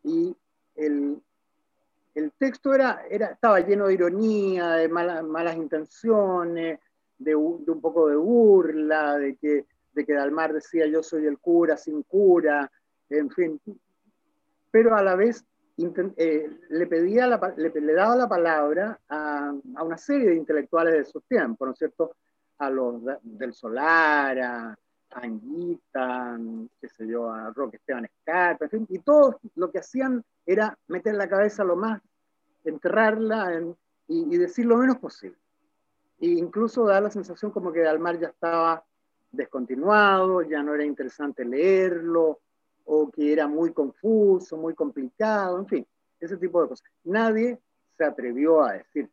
[0.04, 0.36] Y
[0.75, 1.21] el,
[2.15, 6.80] el texto era, era, estaba lleno de ironía, de malas intenciones,
[7.19, 11.38] de, de, un poco de burla, de que, de que Dalmar decía yo soy el
[11.38, 12.71] cura sin cura,
[13.10, 13.62] en fin.
[14.71, 15.45] Pero a la vez
[15.78, 21.66] eh, le, pedía le, daba la palabra a, una serie de intelectuales de su tiempo,
[21.66, 22.16] ¿no es cierto?
[22.60, 24.78] A los del Solar, a,
[25.14, 26.40] Anguita,
[26.80, 30.78] qué sé yo, a Roque Esteban Escarpa, en fin, y todos lo que hacían era
[30.88, 32.02] meter la cabeza lo más,
[32.64, 33.62] enterrarla
[34.08, 35.38] y, decir lo menos posible.
[36.20, 38.86] E incluso da la sensación como que Dalmar ya estaba
[39.32, 42.40] descontinuado, ya no era interesante leerlo,
[42.86, 45.88] o que era muy confuso, muy complicado, en fin,
[46.20, 46.89] ese tipo de cosas.
[47.04, 47.60] Nadie
[47.98, 49.10] se atrevió a decir,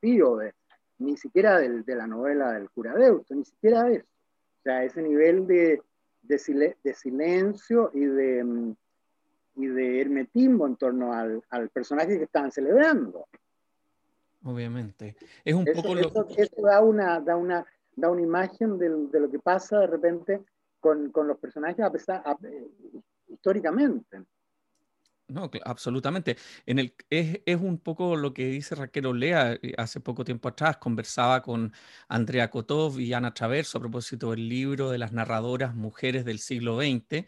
[0.00, 0.54] tío, de,
[0.98, 4.06] ni siquiera de, de la novela del cura Deusto, ni siquiera de eso.
[4.06, 5.82] O sea, ese nivel de,
[6.22, 8.76] de, de silencio y de, mm,
[9.56, 13.26] y de hermetismo en torno al, al, personaje que estaban celebrando.
[14.44, 15.16] Obviamente.
[15.44, 16.00] Es un poco lo...
[16.00, 17.64] eso, eso da, una, da, una,
[17.96, 20.40] da una imagen de, de lo que pasa de repente
[20.82, 22.68] con, con los personajes a pesar, eh,
[23.28, 24.24] históricamente.
[25.28, 26.36] No, absolutamente.
[26.66, 29.52] En el, es, es, un poco lo que dice Raquel Olea.
[29.62, 31.72] Eh, hace poco tiempo atrás conversaba con
[32.08, 36.76] Andrea Kotov y Ana Traverso a propósito del libro de las narradoras mujeres del siglo
[36.78, 37.26] XX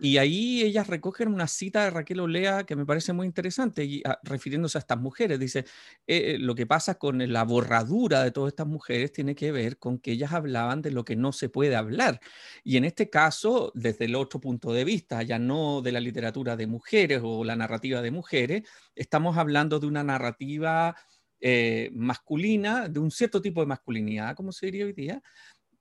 [0.00, 4.02] y ahí ellas recogen una cita de Raquel Olea que me parece muy interesante, y,
[4.04, 5.38] ah, refiriéndose a estas mujeres.
[5.38, 5.60] Dice,
[6.06, 9.78] eh, eh, lo que pasa con la borradura de todas estas mujeres tiene que ver
[9.78, 12.20] con que ellas hablaban de lo que no se puede hablar.
[12.64, 16.56] Y en este caso, desde el otro punto de vista, ya no de la literatura
[16.56, 18.62] de mujeres o la narrativa de mujeres,
[18.94, 20.96] estamos hablando de una narrativa
[21.40, 25.20] eh, masculina, de un cierto tipo de masculinidad, como se diría hoy día,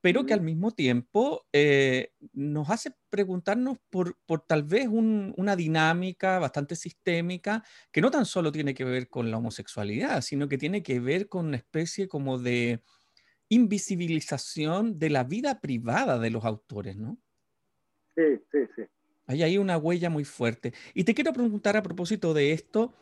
[0.02, 6.40] pero que al mismo tiempo eh, nos hace preguntarnos por, por tal vez una dinámica
[6.40, 10.84] bastante sistémica que no tan solo tiene que ver con la homosexualidad, sino que tiene
[10.84, 12.84] que ver con una especie como de
[13.50, 17.20] invisibilización de la vida privada de los autores, ¿no?
[18.16, 18.84] Sí, sí, sí.
[19.28, 20.74] Hay ahí una huella muy fuerte.
[20.94, 22.94] Y te quiero preguntar a propósito de esto,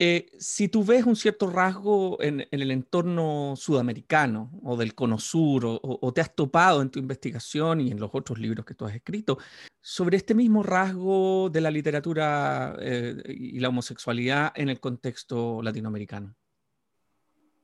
[0.00, 5.62] Eh, si tú ves un cierto rasgo en, el entorno sudamericano o del cono sur,
[5.64, 8.94] o, te has topado en tu investigación y en los otros libros que tú has
[8.94, 9.38] escrito,
[9.80, 16.34] sobre este mismo rasgo de la literatura eh, y la homosexualidad en el contexto latinoamericano.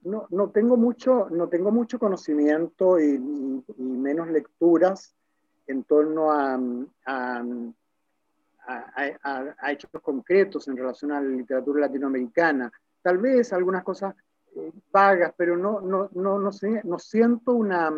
[0.03, 3.19] No, no, tengo, mucho, no tengo mucho conocimiento y,
[3.79, 5.15] menos lecturas
[5.67, 6.59] en torno a
[7.07, 7.43] a,
[9.69, 12.71] hechos concretos en relación a la literatura latinoamericana.
[13.03, 14.15] Tal vez algunas cosas
[14.57, 17.93] eh, vagas, pero no, no, no, no, sé, no siento una,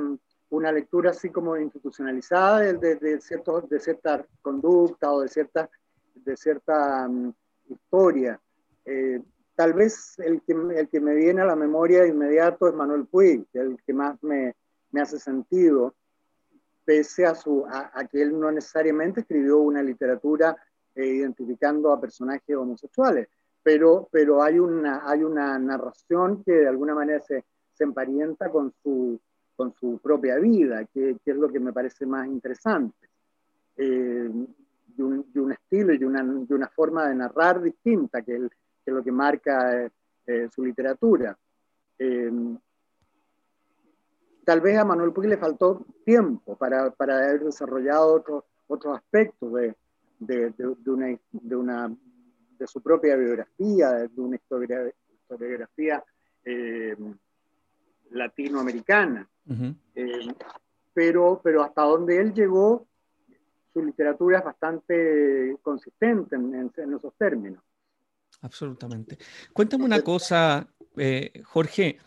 [0.50, 5.68] una lectura así como institucionalizada de, de, cierto, de cierta conducta o de cierta,
[6.14, 7.32] de cierta mm,
[7.68, 8.40] historia.
[8.84, 9.20] Eh,
[9.54, 13.06] tal vez el que, el que me viene a la memoria de inmediato es Manuel
[13.06, 14.54] Puig, el que más me,
[14.90, 15.94] me hace sentido
[16.86, 20.56] pese a, su, a, que él no necesariamente escribió una literatura
[20.94, 23.28] eh, identificando a personajes homosexuales,
[23.60, 27.44] pero, pero hay, una, hay una narración que de alguna manera se,
[27.74, 29.20] se emparenta con su,
[29.56, 33.08] con su propia vida, que, que, es lo que me parece más interesante,
[33.76, 34.30] eh,
[34.86, 39.12] de, un, estilo y una, de una, forma de narrar distinta, que, es lo que
[39.12, 39.90] marca
[40.26, 41.36] eh, su literatura
[44.46, 49.52] tal vez a Manuel Puig le faltó tiempo para, para haber desarrollado otros otros aspectos
[49.52, 49.74] de,
[50.18, 51.96] de, de, una, de, una,
[52.58, 56.02] de su propia biografía, de una historiografía
[56.44, 56.96] eh,
[58.10, 59.28] latinoamericana.
[59.94, 60.34] Eh,
[60.92, 62.86] pero, pero hasta donde él llegó,
[63.72, 67.62] su literatura es bastante consistente en, en, esos términos.
[68.40, 69.18] Absolutamente.
[69.52, 71.98] Cuéntame una cosa, eh, Jorge.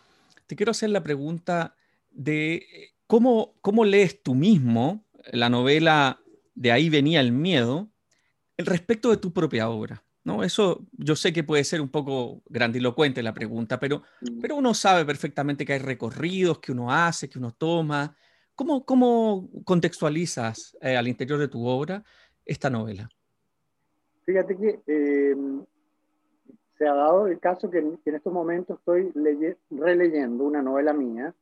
[0.47, 1.75] Te quiero hacer la pregunta
[2.12, 2.65] de
[3.08, 6.19] cómo, cómo lees tú mismo la novela
[6.56, 7.89] De ahí venía el miedo
[8.58, 10.04] respecto de tu propia obra.
[10.24, 10.43] ¿no?
[10.43, 14.41] Eso yo sé que puede ser un poco grandilocuente la pregunta, pero, mm.
[14.41, 18.15] pero uno sabe perfectamente que hay recorridos que uno hace, que uno toma.
[18.56, 22.04] ¿Cómo, cómo contextualizas eh, al interior de tu obra
[22.45, 23.10] esta novela?
[24.26, 25.36] Fíjate que eh,
[26.78, 29.12] se ha dado el caso que, en estos momentos estoy
[29.72, 31.34] releyendo una novela mía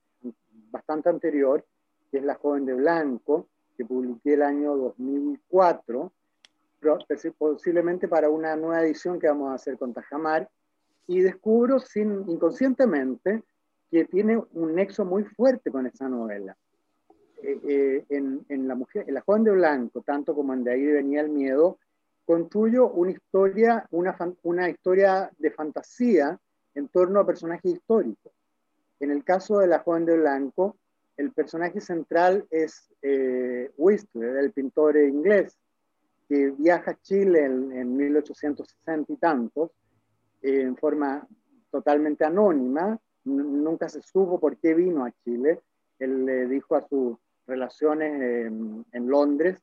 [0.71, 1.65] bastante anterior,
[2.11, 6.11] que es La joven de blanco, que publiqué el año 2004,
[7.37, 10.49] posiblemente para una nueva edición que vamos a hacer con Tajamar,
[11.07, 13.43] y descubro sin, inconscientemente
[13.89, 16.57] que tiene un nexo muy fuerte con esa novela.
[17.41, 21.21] Eh, eh, en, la mujer, La joven de blanco, tanto como en De ahí venía
[21.21, 21.77] el miedo,
[22.25, 26.37] construyo una historia, una historia de fantasía
[26.75, 28.33] en torno a personajes históricos.
[28.99, 30.77] En el caso de La joven de blanco,
[31.17, 35.57] el personaje central es eh, Whistler, el pintor inglés,
[36.27, 39.71] que viaja a Chile en, 1860 y tantos,
[40.41, 41.27] eh, en forma
[41.71, 42.99] totalmente anónima.
[43.23, 45.61] nunca se supo por qué vino a Chile.
[45.99, 48.51] Él le dijo a sus relaciones
[48.91, 49.61] en Londres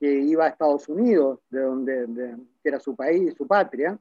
[0.00, 3.98] que iba a Estados Unidos, de donde que era su país, su patria,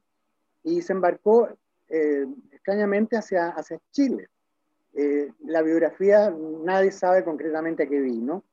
[0.63, 1.49] y se embarcó
[1.89, 4.29] eh, extrañamente hacia, hacia Chile.
[4.93, 8.43] Eh, la biografía nadie sabe concretamente a qué vino,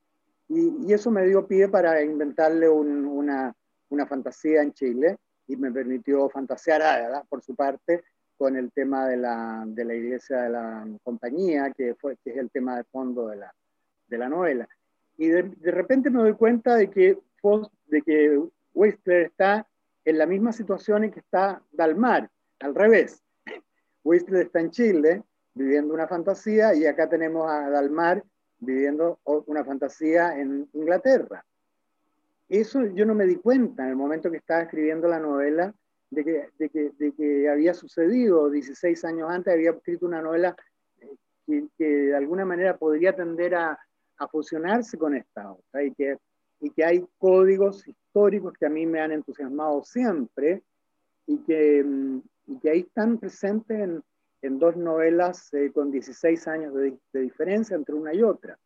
[0.48, 3.54] y, eso me dio pie para inventarle una,
[3.88, 5.18] una, fantasía en Chile
[5.48, 8.04] y me permitió fantasear, por su parte,
[8.36, 12.36] con el tema de la, de la iglesia de la compañía, que, fue, que es
[12.36, 13.54] el tema de fondo de la,
[14.08, 14.68] de la novela.
[15.16, 17.18] Y de, de, repente me doy cuenta de que,
[17.86, 18.40] de que
[18.74, 19.66] Whistler está
[20.04, 23.22] en la misma situación en que está Dalmar, al revés.
[24.04, 25.22] Whistler está en Chile,
[25.56, 28.22] viviendo una fantasía y acá tenemos a Dalmar
[28.58, 31.44] viviendo una fantasía en Inglaterra.
[32.48, 35.74] Eso yo no me di cuenta en el momento que estaba escribiendo la novela
[36.10, 40.54] de que, de que, de que había sucedido 16 años antes, había escrito una novela
[41.00, 43.78] eh, que, de alguna manera podría tender a,
[44.18, 46.18] a fusionarse con esta otra y que,
[46.60, 50.62] y que hay códigos históricos que a mí me han entusiasmado siempre
[51.26, 54.02] y que, mm, y que ahí están presentes en,
[54.42, 58.58] en dos novelas eh, con 16 años de, diferencia entre una y otra,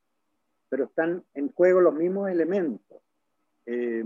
[0.68, 2.98] pero están en juego los mismos elementos.
[3.66, 4.04] Eh,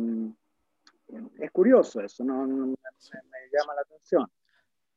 [1.39, 2.47] es curioso eso, ¿no?
[2.47, 2.77] me,
[3.53, 4.27] llama la atención.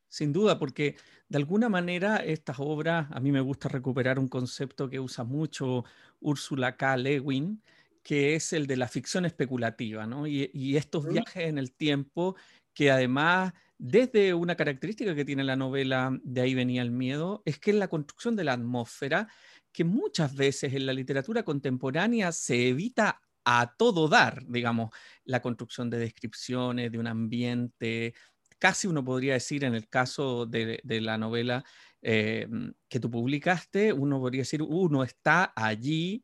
[0.07, 0.95] Sin duda, porque
[1.27, 5.83] de alguna manera estas obras, a mí me gusta recuperar un concepto que usa mucho
[6.21, 6.95] Úrsula K.
[6.97, 7.61] Lewin,
[8.03, 10.25] que es el de la ficción especulativa, ¿no?
[10.25, 12.37] Y, y estos viajes en el tiempo
[12.73, 17.59] que además desde una característica que tiene la novela De ahí venía el miedo, es
[17.59, 19.27] que es la construcción de la atmósfera,
[19.71, 24.89] que muchas veces en la literatura contemporánea se evita a todo dar, digamos,
[25.23, 28.13] la construcción de descripciones, de un ambiente,
[28.59, 31.63] casi uno podría decir en el caso de, la novela
[32.01, 32.47] eh,
[32.89, 36.23] que tú publicaste, uno podría decir, uno está allí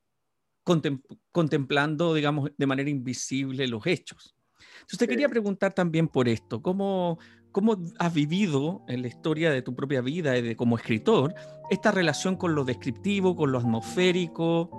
[1.31, 4.35] contemplando, digamos, de manera invisible los hechos.
[4.75, 7.19] Entonces te quería preguntar también por esto, ¿cómo,
[7.53, 11.33] ¿cómo has vivido en la historia de tu propia vida y de, como escritor
[11.69, 14.69] esta relación con lo descriptivo, con lo atmosférico?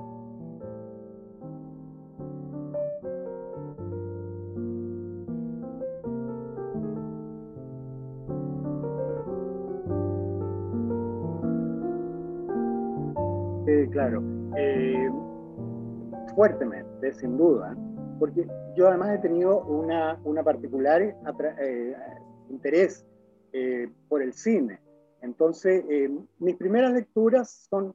[13.90, 14.22] claro.
[14.56, 15.08] Eh,
[16.34, 17.76] fuertemente, sin duda,
[18.18, 18.46] porque
[18.76, 21.96] yo además he tenido una, una particular eh,
[22.50, 23.04] interés
[23.52, 24.80] eh, por el cine.
[25.22, 25.84] Entonces,
[26.38, 27.94] mis primeras lecturas son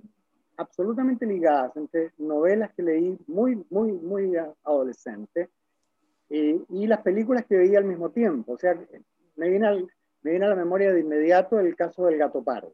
[0.58, 5.50] absolutamente ligadas entre novelas que leí muy, muy, muy adolescente
[6.28, 8.54] y las películas que veía al mismo tiempo.
[8.54, 8.74] O sea,
[9.36, 9.88] me viene,
[10.24, 12.74] me viene a la memoria de inmediato el caso del gato pardo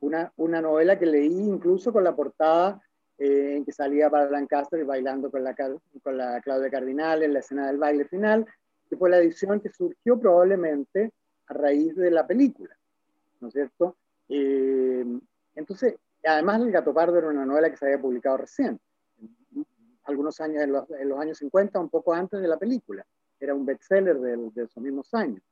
[0.00, 2.80] una, una novela que leí incluso con la portada
[3.18, 7.40] eh, en que salía para Lancaster bailando con la, con la Claudia Cardinal en la
[7.40, 8.46] escena del baile final,
[8.88, 11.12] que fue la edición que surgió probablemente
[11.46, 12.76] a raíz de la película,
[13.40, 13.96] ¿no es cierto?
[14.28, 15.04] Eh,
[15.54, 18.80] entonces, además El Gato Pardo era una novela que se había publicado recién,
[20.04, 23.04] algunos años, en los, años 50, un poco antes de la película,
[23.40, 25.42] era un bestseller de, de esos mismos años.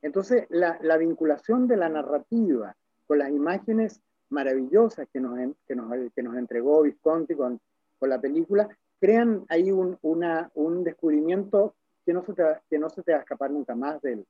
[0.00, 2.76] Entonces, la, la vinculación de la narrativa
[3.06, 7.60] con las imágenes maravillosas que nos, que nos, entregó Visconti con,
[7.98, 8.68] con, la película,
[9.00, 11.74] crean ahí un, un descubrimiento
[12.06, 14.24] que no, se te, que no se te va a escapar nunca más de,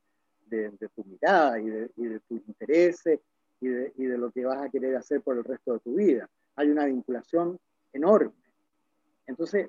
[0.46, 3.20] de, tu mirada y de, y de tus intereses
[3.60, 5.94] y de, y de lo que vas a querer hacer por el resto de tu
[5.94, 6.26] vida.
[6.56, 7.60] Hay una vinculación
[7.92, 8.32] enorme.
[9.26, 9.68] Entonces,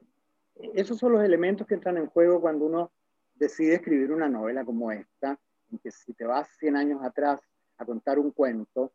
[0.73, 2.91] esos son los elementos que entran en juego cuando uno
[3.35, 5.37] decide escribir una novela como esta,
[5.69, 7.41] en que si te vas 100 años atrás
[7.77, 8.93] a contar un cuento,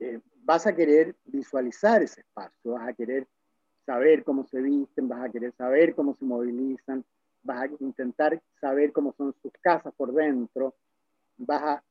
[0.00, 3.26] eh, vas a querer visualizar ese espacio, vas a querer
[3.86, 7.04] saber cómo se visten, vas a querer saber cómo se movilizan,
[7.48, 10.74] vas a intentar saber cómo son sus casas por dentro,
[11.38, 11.84] vas a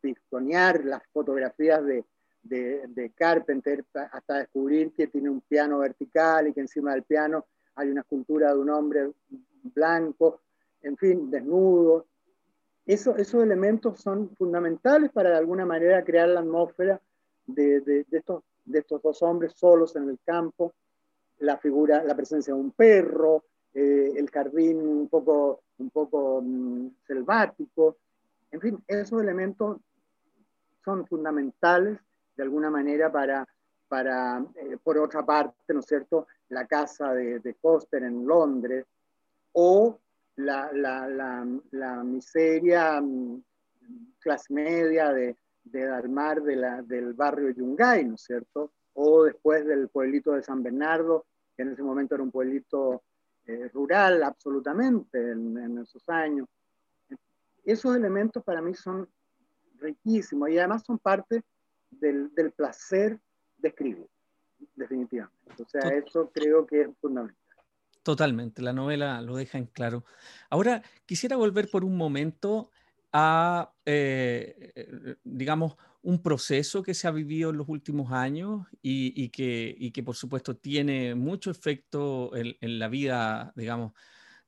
[0.00, 2.04] pistonear las fotografías de,
[2.42, 7.44] de, de, Carpenter hasta descubrir que tiene un piano vertical y que encima del piano
[7.74, 9.10] hay una escultura de un hombre
[9.74, 10.40] blanco,
[10.80, 12.06] en fin, desnudo.
[12.86, 16.98] Eso, esos elementos son fundamentales para de alguna manera crear la atmósfera
[17.46, 20.72] de, de, estos, de estos dos hombres solos en el campo,
[21.38, 23.44] la figura, la presencia de un perro,
[23.78, 27.98] eh, el jardín un poco, un poco mm, selvático,
[28.50, 29.76] en fin, esos elementos
[30.82, 31.98] son fundamentales
[32.34, 33.46] de alguna manera para,
[33.86, 38.86] para eh, por otra parte, ¿no es cierto?, la casa de, de Foster en Londres,
[39.52, 40.00] o
[40.36, 43.42] la, la, la, la miseria mm,
[44.20, 48.72] clase media de, de Dalmar de del barrio Yungay, ¿no es cierto?
[48.94, 53.02] O después del pueblito de San Bernardo, que en ese momento era un pueblito
[53.46, 56.48] eh, rural absolutamente en, esos años.
[57.64, 59.08] Esos elementos para mí son
[59.78, 61.42] riquísimos y además son parte
[61.90, 63.18] del, del placer
[63.58, 64.08] de escribir,
[64.74, 65.62] definitivamente.
[65.62, 67.36] O sea, eso creo que es fundamental.
[68.02, 70.04] Totalmente, la novela lo deja en claro.
[70.48, 72.70] Ahora, quisiera volver por un momento
[73.12, 75.76] a, eh, eh, digamos,
[76.06, 81.16] un proceso que se ha vivido en los últimos años y, que, por supuesto, tiene
[81.16, 83.92] mucho efecto en, la vida, digamos,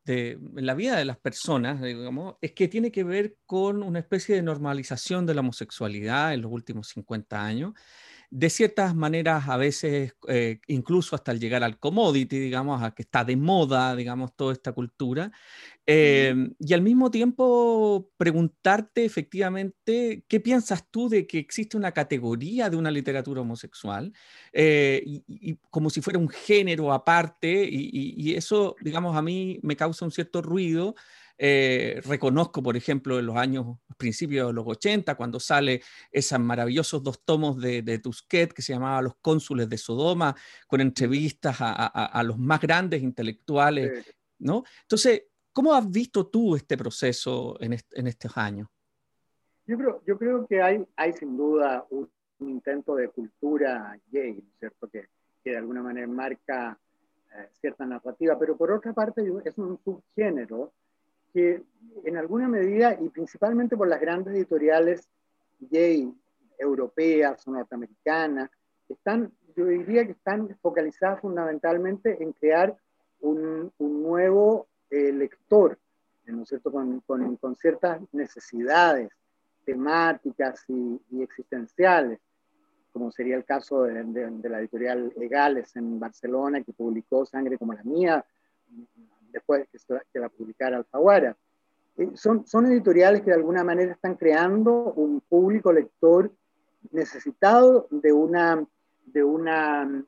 [0.05, 1.81] de, en la vida de las personas,
[2.41, 6.53] es que tiene que ver con una especie de normalización de la homosexualidad en los
[6.53, 7.75] últimos 50 años
[8.31, 13.03] de ciertas maneras, a veces eh, incluso hasta el llegar al commodity, digamos, a que
[13.03, 15.33] está de moda, digamos, toda esta cultura.
[15.87, 22.69] Em, y al mismo tiempo preguntarte efectivamente qué piensas tú de que existe una categoría
[22.69, 24.13] de una literatura homosexual,
[24.53, 30.05] eh, y, como si fuera un género aparte, y, eso, digamos, a mí me causa
[30.05, 30.95] un cierto ruido
[31.41, 35.81] eh, reconozco, por ejemplo, en los años, principios de los 80, cuando sale
[36.11, 40.35] esos maravillosos dos tomos de, de Tusquet que se llamaba Los cónsules de Sodoma,
[40.67, 44.05] con entrevistas a, los más grandes intelectuales,
[44.41, 44.65] ¿no?
[44.83, 45.23] Entonces,
[45.53, 48.69] ¿cómo has visto tú este proceso en, estos años?
[49.65, 52.11] Yo creo, yo creo que hay, hay sin duda un,
[52.41, 54.89] intento de cultura gay, ¿cierto?
[54.89, 55.09] Que,
[55.43, 56.79] que de alguna manera marca
[57.35, 60.73] eh, cierta narrativa, pero por otra parte es un subgénero
[61.33, 61.63] que
[62.05, 65.09] en alguna medida, y principalmente por las grandes editoriales
[65.61, 66.13] gay
[66.59, 68.51] europeas o norteamericanas,
[68.89, 72.77] están, yo diría que están focalizadas fundamentalmente en crear
[73.21, 75.79] un, un nuevo eh, lector,
[76.27, 76.71] ¿no es cierto?
[76.71, 79.11] Con, con, con, ciertas necesidades
[79.65, 82.21] temáticas y, existenciales,
[82.93, 84.03] como sería el caso de,
[84.49, 88.25] la editorial Egales en Barcelona, que publicó Sangre como la mía,
[89.33, 89.79] después que,
[90.13, 91.37] que la publicara Alfaguara.
[91.97, 96.33] Eh, son, son editoriales que de alguna manera están creando un público lector
[96.93, 98.65] necesitado de una,
[99.07, 100.05] de una,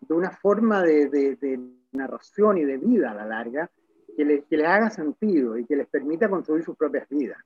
[0.00, 1.58] de una forma de, de,
[1.92, 3.70] narración y de vida a la larga
[4.14, 7.38] que, le, que les haga sentido y que les permita construir sus propias vidas.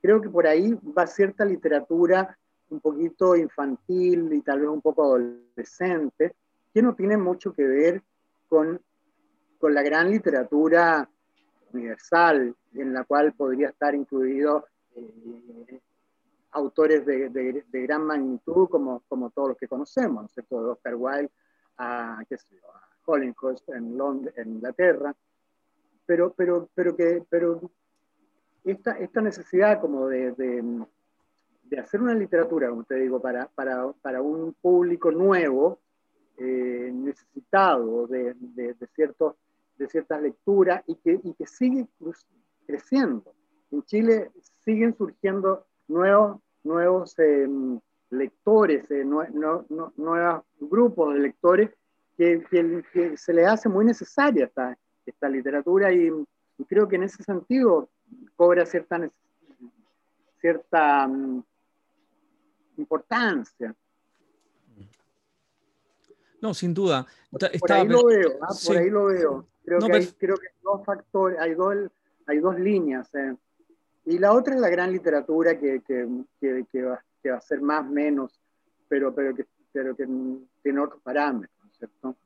[0.00, 2.38] Creo que por ahí va cierta literatura
[2.70, 6.36] un poquito infantil y tal vez un poco adolescente,
[6.72, 8.02] que no tiene mucho que ver
[8.48, 8.80] con,
[9.58, 11.08] con la gran literatura
[11.72, 15.80] universal, en la cual podría estar incluido eh,
[16.52, 20.62] autores de, gran magnitud como, como todos los que conocemos, ¿no es cierto?
[20.62, 21.30] De Oscar Wilde
[21.78, 22.68] a, qué sé yo,
[23.06, 25.14] Hollinghurst en, Londres, en Inglaterra,
[26.06, 27.70] pero, pero, pero, que, pero
[28.64, 30.84] esta, esta necesidad como de, de,
[31.64, 35.78] de, hacer una literatura, como te digo, para, para, para un público nuevo,
[36.38, 39.34] eh, necesitado de, de, ciertos,
[39.78, 41.86] de ciertas lecturas y que, y que sigue
[42.66, 43.34] creciendo.
[43.70, 44.30] En Chile
[44.64, 51.70] siguen surgiendo nuevos, nuevos em, lectores, eh, nuevos grupos de lectores
[52.16, 52.44] que,
[52.92, 54.76] que, se les hace muy necesaria esta,
[55.06, 56.10] esta literatura y,
[56.66, 57.88] creo que en ese sentido
[58.34, 59.08] cobra cierta,
[60.40, 61.40] cierta um,
[62.76, 63.74] importancia.
[66.40, 67.06] No, sin duda.
[67.30, 68.54] Por, ahí lo veo, ¿ah?
[68.66, 69.46] por ahí lo veo.
[69.68, 71.74] Creo, que hay, creo que hay dos factores, hay dos,
[72.26, 73.14] hay dos líneas.
[73.14, 73.34] Eh.
[74.06, 76.08] Y la otra es la gran literatura que, que,
[76.40, 78.40] que, va, que, va, a ser más menos,
[78.88, 80.06] pero, pero, que, pero que
[80.62, 82.16] tiene otros parámetros, ¿cierto?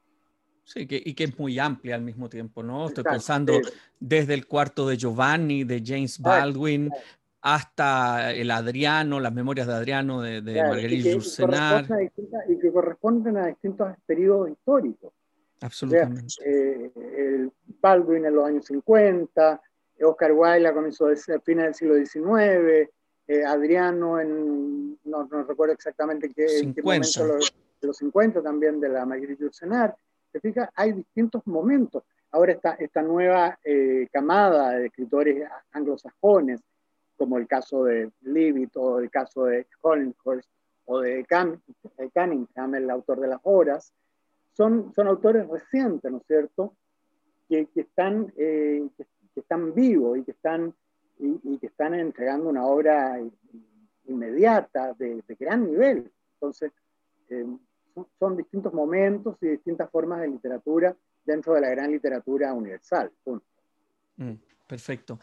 [0.64, 2.86] Sí, que, y que es muy amplia al mismo tiempo, ¿no?
[2.86, 3.52] Estoy pensando
[3.98, 6.88] desde el cuarto de Giovanni, de James Baldwin,
[7.40, 11.18] hasta el Adriano, las memorias de Adriano, de, de Marguerite
[12.48, 15.12] Y, que corresponden a distintos periodos históricos.
[15.62, 16.34] Absolutamente.
[16.44, 19.60] Eh, el Baldwin en los años 50,
[20.02, 22.90] Oscar Wilde a comienzos del final del siglo XIX,
[23.28, 28.88] eh, Adriano en, no, recuerdo exactamente qué, en qué momento, los, los 50 también de
[28.88, 29.96] la Marguerite Yourcenar
[30.32, 32.02] te fijas, hay distintos momentos.
[32.30, 36.60] Ahora está esta nueva eh, camada de escritores anglosajones,
[37.16, 40.48] como el caso de Leavitt o el caso de Hollinghurst
[40.86, 41.26] o de
[42.14, 43.92] Cunningham, el autor de las horas,
[44.52, 46.74] son, son autores recientes, ¿no es cierto?,
[47.48, 50.74] que, están, eh, que, están vivos y que están,
[51.18, 53.20] y, que están entregando una obra
[54.06, 56.10] inmediata de, gran nivel.
[56.34, 56.72] Entonces,
[57.28, 57.46] eh,
[58.18, 63.10] son distintos momentos y distintas formas de literatura dentro de la gran literatura universal.
[64.16, 64.32] Mm,
[64.66, 65.20] perfecto.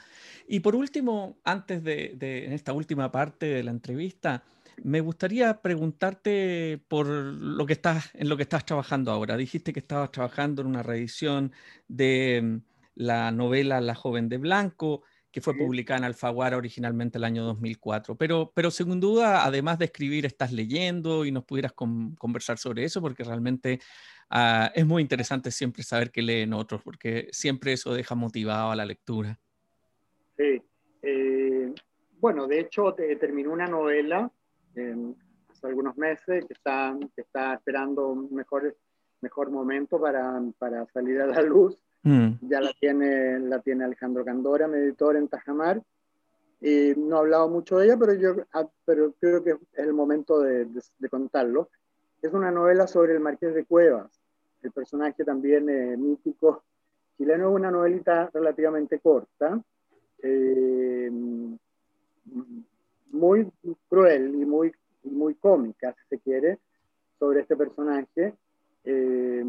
[0.47, 4.43] Y por último, antes de, esta última parte de la entrevista,
[4.83, 9.37] me gustaría preguntarte por lo que estás, en lo que estás trabajando ahora.
[9.37, 11.51] Dijiste que estabas trabajando en una reedición
[11.87, 12.57] de mm,
[12.95, 18.15] la novela La joven de blanco que fue publicada en Alfaguara originalmente el año 2004.
[18.15, 22.99] Pero, pero sin duda, además de escribir, estás leyendo y nos pudieras conversar sobre eso,
[22.99, 23.79] porque realmente
[24.29, 28.75] ah, es muy interesante siempre saber qué leen otros, porque siempre eso deja motivado a
[28.75, 29.39] la lectura.
[30.35, 30.61] Sí.
[31.03, 31.73] Eh,
[32.19, 34.31] bueno, de hecho, te, terminó una novela
[34.79, 35.13] em,
[35.49, 38.75] hace algunos meses que está, que está esperando un mejor,
[39.21, 42.47] mejor momento para, para salir a la luz Mm.
[42.47, 45.81] Ya la tiene, la tiene Alejandro Candora, mi editor en Tajamar.
[46.61, 49.93] Y no he hablado mucho de ella, pero, yo, ah, pero creo que es el
[49.93, 51.69] momento de, de, contarlo.
[52.21, 54.21] Es una novela sobre el Marqués de Cuevas,
[54.61, 56.63] el personaje también eh, mítico
[57.17, 57.49] chileno.
[57.49, 59.61] Es una novelita relativamente corta,
[60.21, 61.09] eh,
[63.09, 63.51] muy
[63.87, 64.71] cruel y muy,
[65.03, 66.59] muy cómica, si se quiere,
[67.17, 68.33] sobre este personaje.
[68.83, 69.43] Eh,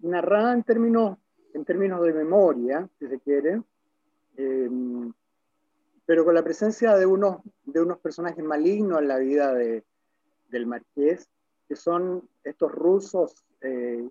[0.00, 1.18] narrada en términos,
[1.54, 3.62] en términos de memoria, si se quiere,
[4.36, 4.70] eh,
[6.04, 9.84] pero con la presencia de unos, de unos personajes malignos en la vida de,
[10.48, 11.28] del marqués,
[11.68, 14.08] que son estos rusos eh,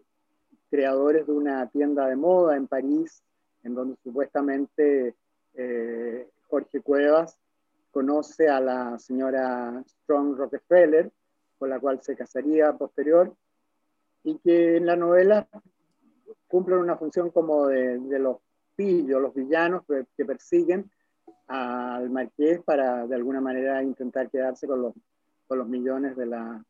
[0.70, 3.24] creadores de una tienda de moda en París,
[3.64, 5.16] en donde supuestamente
[5.54, 7.38] eh, Jorge Cuevas
[7.96, 11.10] conoce a la señora Strong Rockefeller,
[11.58, 13.34] con la cual se casaría posterior,
[14.22, 15.48] y que en la novela
[16.46, 18.40] cumplen una función como de, los
[18.76, 20.92] pillos, los villanos que, persiguen
[21.48, 24.94] al marqués para de alguna manera intentar quedarse con los,
[25.48, 26.62] con los millones de la,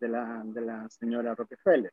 [0.00, 1.92] de la, de la señora Rockefeller.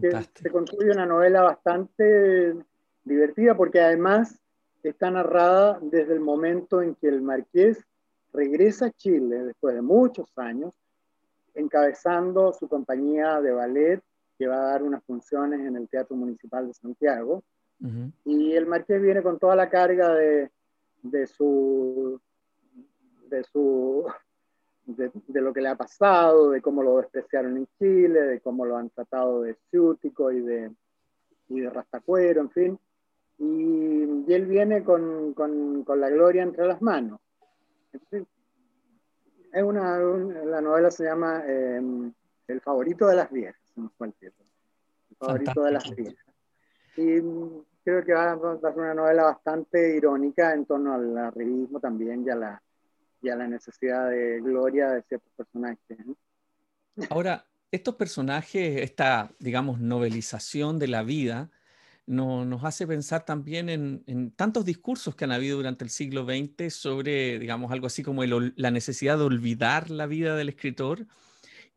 [0.00, 2.56] se construye una novela bastante
[3.04, 4.39] divertida porque además
[4.88, 7.84] está narrada desde el momento en que el marqués
[8.32, 10.74] regresa a Chile después de muchos años,
[11.54, 14.02] encabezando su compañía de ballet
[14.38, 17.42] que va a dar unas funciones en el Teatro Municipal de Santiago.
[18.24, 20.50] Y el marqués viene con toda la carga de,
[21.02, 22.20] de su,
[23.28, 24.04] de, su
[24.84, 28.76] de, lo que le ha pasado, de cómo lo despreciaron en Chile, de cómo lo
[28.76, 30.70] han tratado de ciútico y de,
[31.48, 32.78] y de rastacuero, en fin.
[33.40, 37.18] Y, él viene con, con, con, la gloria entre las manos.
[39.52, 42.12] Es una, la novela se llama em,
[42.46, 43.90] El favorito de las viejas, el
[45.18, 46.24] favorito de las viejas.
[46.96, 47.20] Y
[47.82, 52.30] creo que va, a ser una novela bastante irónica en torno al arribismo también y
[52.30, 52.62] a la,
[53.22, 55.98] y a la necesidad de gloria de ciertos personajes.
[57.08, 61.50] Ahora, estos personajes, esta, digamos, novelización de la vida,
[62.06, 66.72] no, nos hace pensar también en, tantos discursos que han habido durante el siglo XX
[66.74, 71.06] sobre, digamos, algo así como la necesidad de olvidar la vida del escritor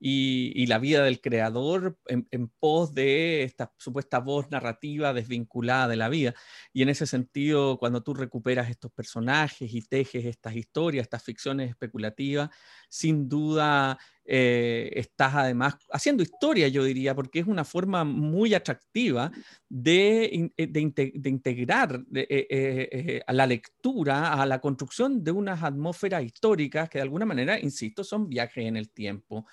[0.06, 6.10] y, la vida del creador en, pos de esta supuesta voz narrativa desvinculada de la
[6.10, 6.34] vida.
[6.74, 11.70] Y en ese sentido, cuando tú recuperas estos personajes y tejes estas historias, estas ficciones
[11.70, 12.50] especulativas,
[12.90, 19.32] sin duda eh, estás además haciendo historia, yo diría, porque es una forma muy atractiva
[19.70, 26.90] de, eh, de, integrar eh, a la lectura, a la construcción de unas atmósferas históricas
[26.90, 29.46] que de alguna manera, insisto, son viajes en el tiempo.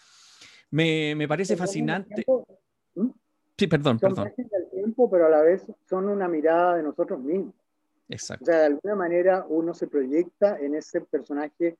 [0.70, 2.24] Me, me parece fascinante.
[2.94, 3.08] ¿Mm?
[3.56, 4.32] Sí, perdón, son perdón.
[4.36, 7.54] del tiempo, pero a la vez son una mirada de nosotros mismos.
[8.08, 8.44] Exacto.
[8.44, 11.76] O sea, de alguna manera uno se proyecta en ese personaje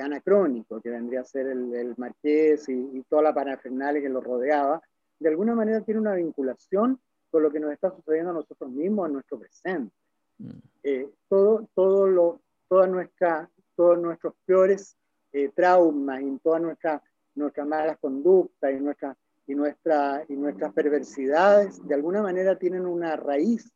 [0.00, 4.20] anacrónico, que vendría a ser el, el marqués y, y, toda la parafernalia que lo
[4.20, 4.82] rodeaba.
[5.18, 6.98] De alguna manera tiene una vinculación
[7.30, 9.94] con lo que nos está sucediendo a nosotros mismos en nuestro presente.
[10.38, 10.50] Mm.
[10.82, 14.96] Eh, todo, todo lo, toda nuestra, todos nuestros peores
[15.32, 17.02] eh, traumas y toda nuestra
[17.34, 19.16] nuestras malas conductas y, nuestra,
[19.46, 23.70] y, nuestra, y nuestras perversidades de alguna manera tienen una raíz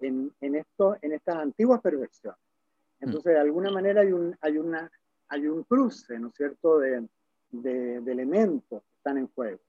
[0.00, 2.38] en, en, esto, en estas antiguas perversiones.
[3.00, 4.90] Entonces, de alguna manera hay un, hay una,
[5.28, 7.08] hay un cruce, ¿no es cierto?, de,
[7.50, 9.60] de, de elementos que están en juego.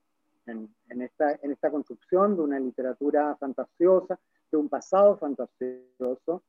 [0.46, 4.20] En, en, esta, en esta construcción de una literatura fantasiosa,
[4.52, 6.44] de un pasado fantasioso,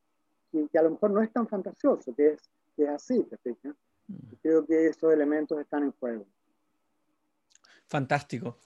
[0.53, 3.51] y que a lo mejor no es tan fantasioso, que es, que es así, ¿te
[3.53, 3.75] mm.
[4.43, 6.27] Creo que esos elementos están en juego.
[7.91, 8.57] Fantástico.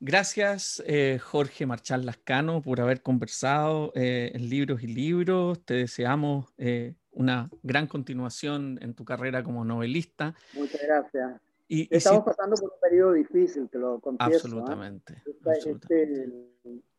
[0.00, 5.64] Gracias, eh, Jorge Marchal Lascano, por haber conversado eh, en Libros y Libros.
[5.64, 10.34] Te deseamos eh, una gran continuación en tu carrera como novelista.
[10.54, 11.40] Muchas gracias.
[11.68, 14.48] Y, Estamos pasando por un periodo difícil, te lo confieso.
[14.48, 15.22] Absolutamente.
[15.54, 16.28] Este,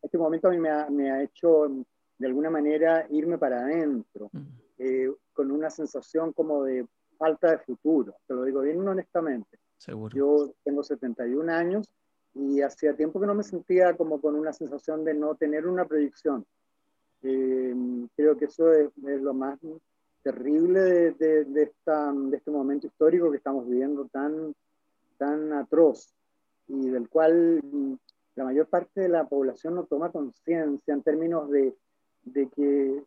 [0.00, 1.68] este, momento a mí me ha, me ha, hecho,
[2.16, 5.12] de alguna manera, irme para adentro, mm.
[5.34, 6.86] con una sensación como de
[7.18, 8.16] falta de futuro.
[8.26, 9.58] Te lo digo bien honestamente
[10.14, 11.88] yo tengo 71 años
[12.34, 15.84] y hacía tiempo que no me sentía como con una sensación de no tener una
[15.84, 16.44] proyección.
[17.22, 17.74] Eh,
[18.16, 19.58] creo que eso es, lo más
[20.22, 24.54] terrible de, de, esta, de, este momento histórico que estamos viviendo tan,
[25.18, 26.14] tan atroz
[26.66, 27.60] y del cual
[28.34, 31.74] la mayor parte de la población no toma conciencia en términos de,
[32.24, 33.02] de que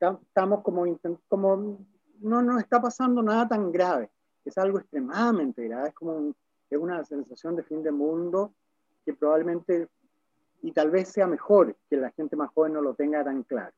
[0.00, 0.84] estamos como,
[1.28, 1.78] como
[2.20, 4.10] no nos está pasando nada tan grave
[4.50, 6.34] es algo extremadamente grave, es como
[6.68, 8.52] es una sensación de fin de mundo
[9.04, 9.88] que probablemente,
[10.62, 13.74] y tal vez sea mejor que la gente más joven no lo tenga tan claro,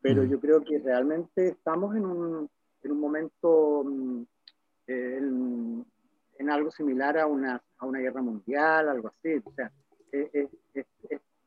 [0.00, 2.50] pero yo creo que realmente estamos en un,
[2.82, 4.22] en un momento, mm,
[4.86, 5.86] en,
[6.38, 9.72] en, algo similar a una, a una guerra mundial, algo así, o sea,
[10.12, 10.86] es, es,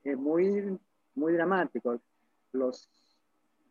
[0.03, 0.77] es muy,
[1.15, 1.99] muy dramático.
[2.53, 2.89] Los,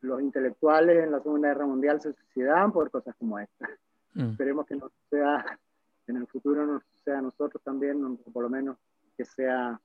[0.01, 3.68] los intelectuales en la Segunda Guerra Mundial se suicidaban por cosas como esta.
[4.14, 4.30] Mm.
[4.30, 5.58] Esperemos que no sea,
[6.06, 8.76] en el futuro no sea a nosotros también, por lo menos
[9.16, 9.80] que sea,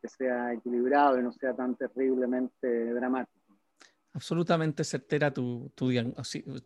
[0.00, 3.40] que sea equilibrado y no sea tan terriblemente dramático.
[4.14, 5.90] Absolutamente certera tu, tu,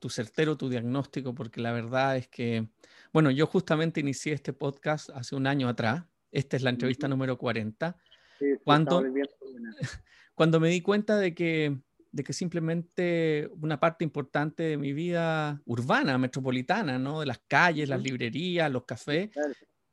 [0.00, 2.68] tu, certero tu diagnóstico, porque la verdad es que,
[3.12, 6.04] bueno, yo justamente inicié este podcast hace un año atrás.
[6.32, 7.96] Esta es la entrevista número 40.
[8.40, 9.00] Sí, cuando,
[10.34, 11.78] cuando me di cuenta de que
[12.16, 17.20] de que simplemente una parte importante de mi vida urbana, metropolitana, ¿no?
[17.20, 19.30] De las calles, las librerías, los cafés,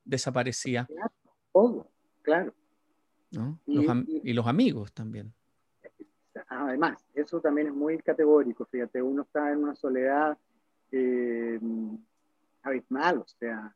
[0.05, 0.87] desaparecía.
[1.51, 2.53] Todo, claro.
[3.31, 3.59] ¿no?
[3.65, 5.33] Y, los amigos también.
[6.47, 10.37] Además, eso también es muy categórico, fíjate, uno está en una soledad
[10.91, 11.59] eh,
[12.61, 13.73] abismal, o sea,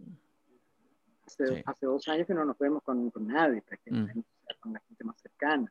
[1.26, 4.06] hace, hace, dos años que no nos vemos con, con nadie, mm.
[4.62, 5.70] con la gente más cercana.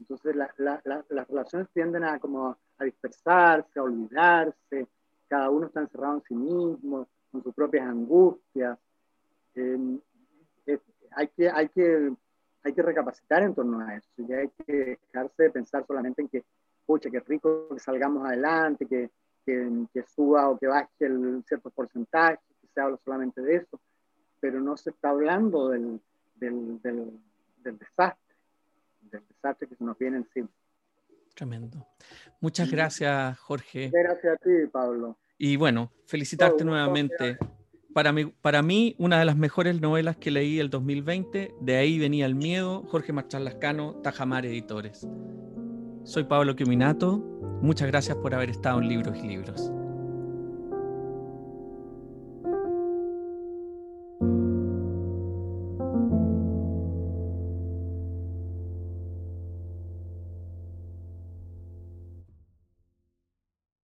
[0.00, 4.88] Entonces las relaciones tienden a, como a dispersarse, a olvidarse,
[5.28, 8.78] cada uno está encerrado en sí mismo, con sus propias angustias.
[9.54, 12.12] hay, que, hay, que,
[12.64, 16.28] hay que recapacitar en torno a eso, y hay que dejarse de pensar solamente en
[16.28, 16.44] que,
[16.86, 19.10] pucha, qué rico que salgamos adelante, que,
[19.44, 23.80] que, suba o que baje el cierto porcentaje, que se habla solamente de eso,
[24.40, 26.00] pero no se está hablando del,
[26.36, 28.29] del, del desastre,
[29.10, 30.48] del desastre que se nos viene encima.
[31.34, 31.86] Tremendo.
[32.40, 33.90] Muchas gracias, Jorge.
[33.92, 35.18] Gracias a ti, Pablo.
[35.38, 37.38] Y bueno, felicitarte nuevamente.
[37.94, 41.98] Para mí, para mí, una de las mejores novelas que leí el 2020, De ahí
[41.98, 45.08] venía el miedo, Jorge Marchal Lascano, Tajamar Editores.
[46.04, 47.18] Soy Pablo Quiminato.
[47.62, 49.72] Muchas gracias por haber estado en Libros y Libros.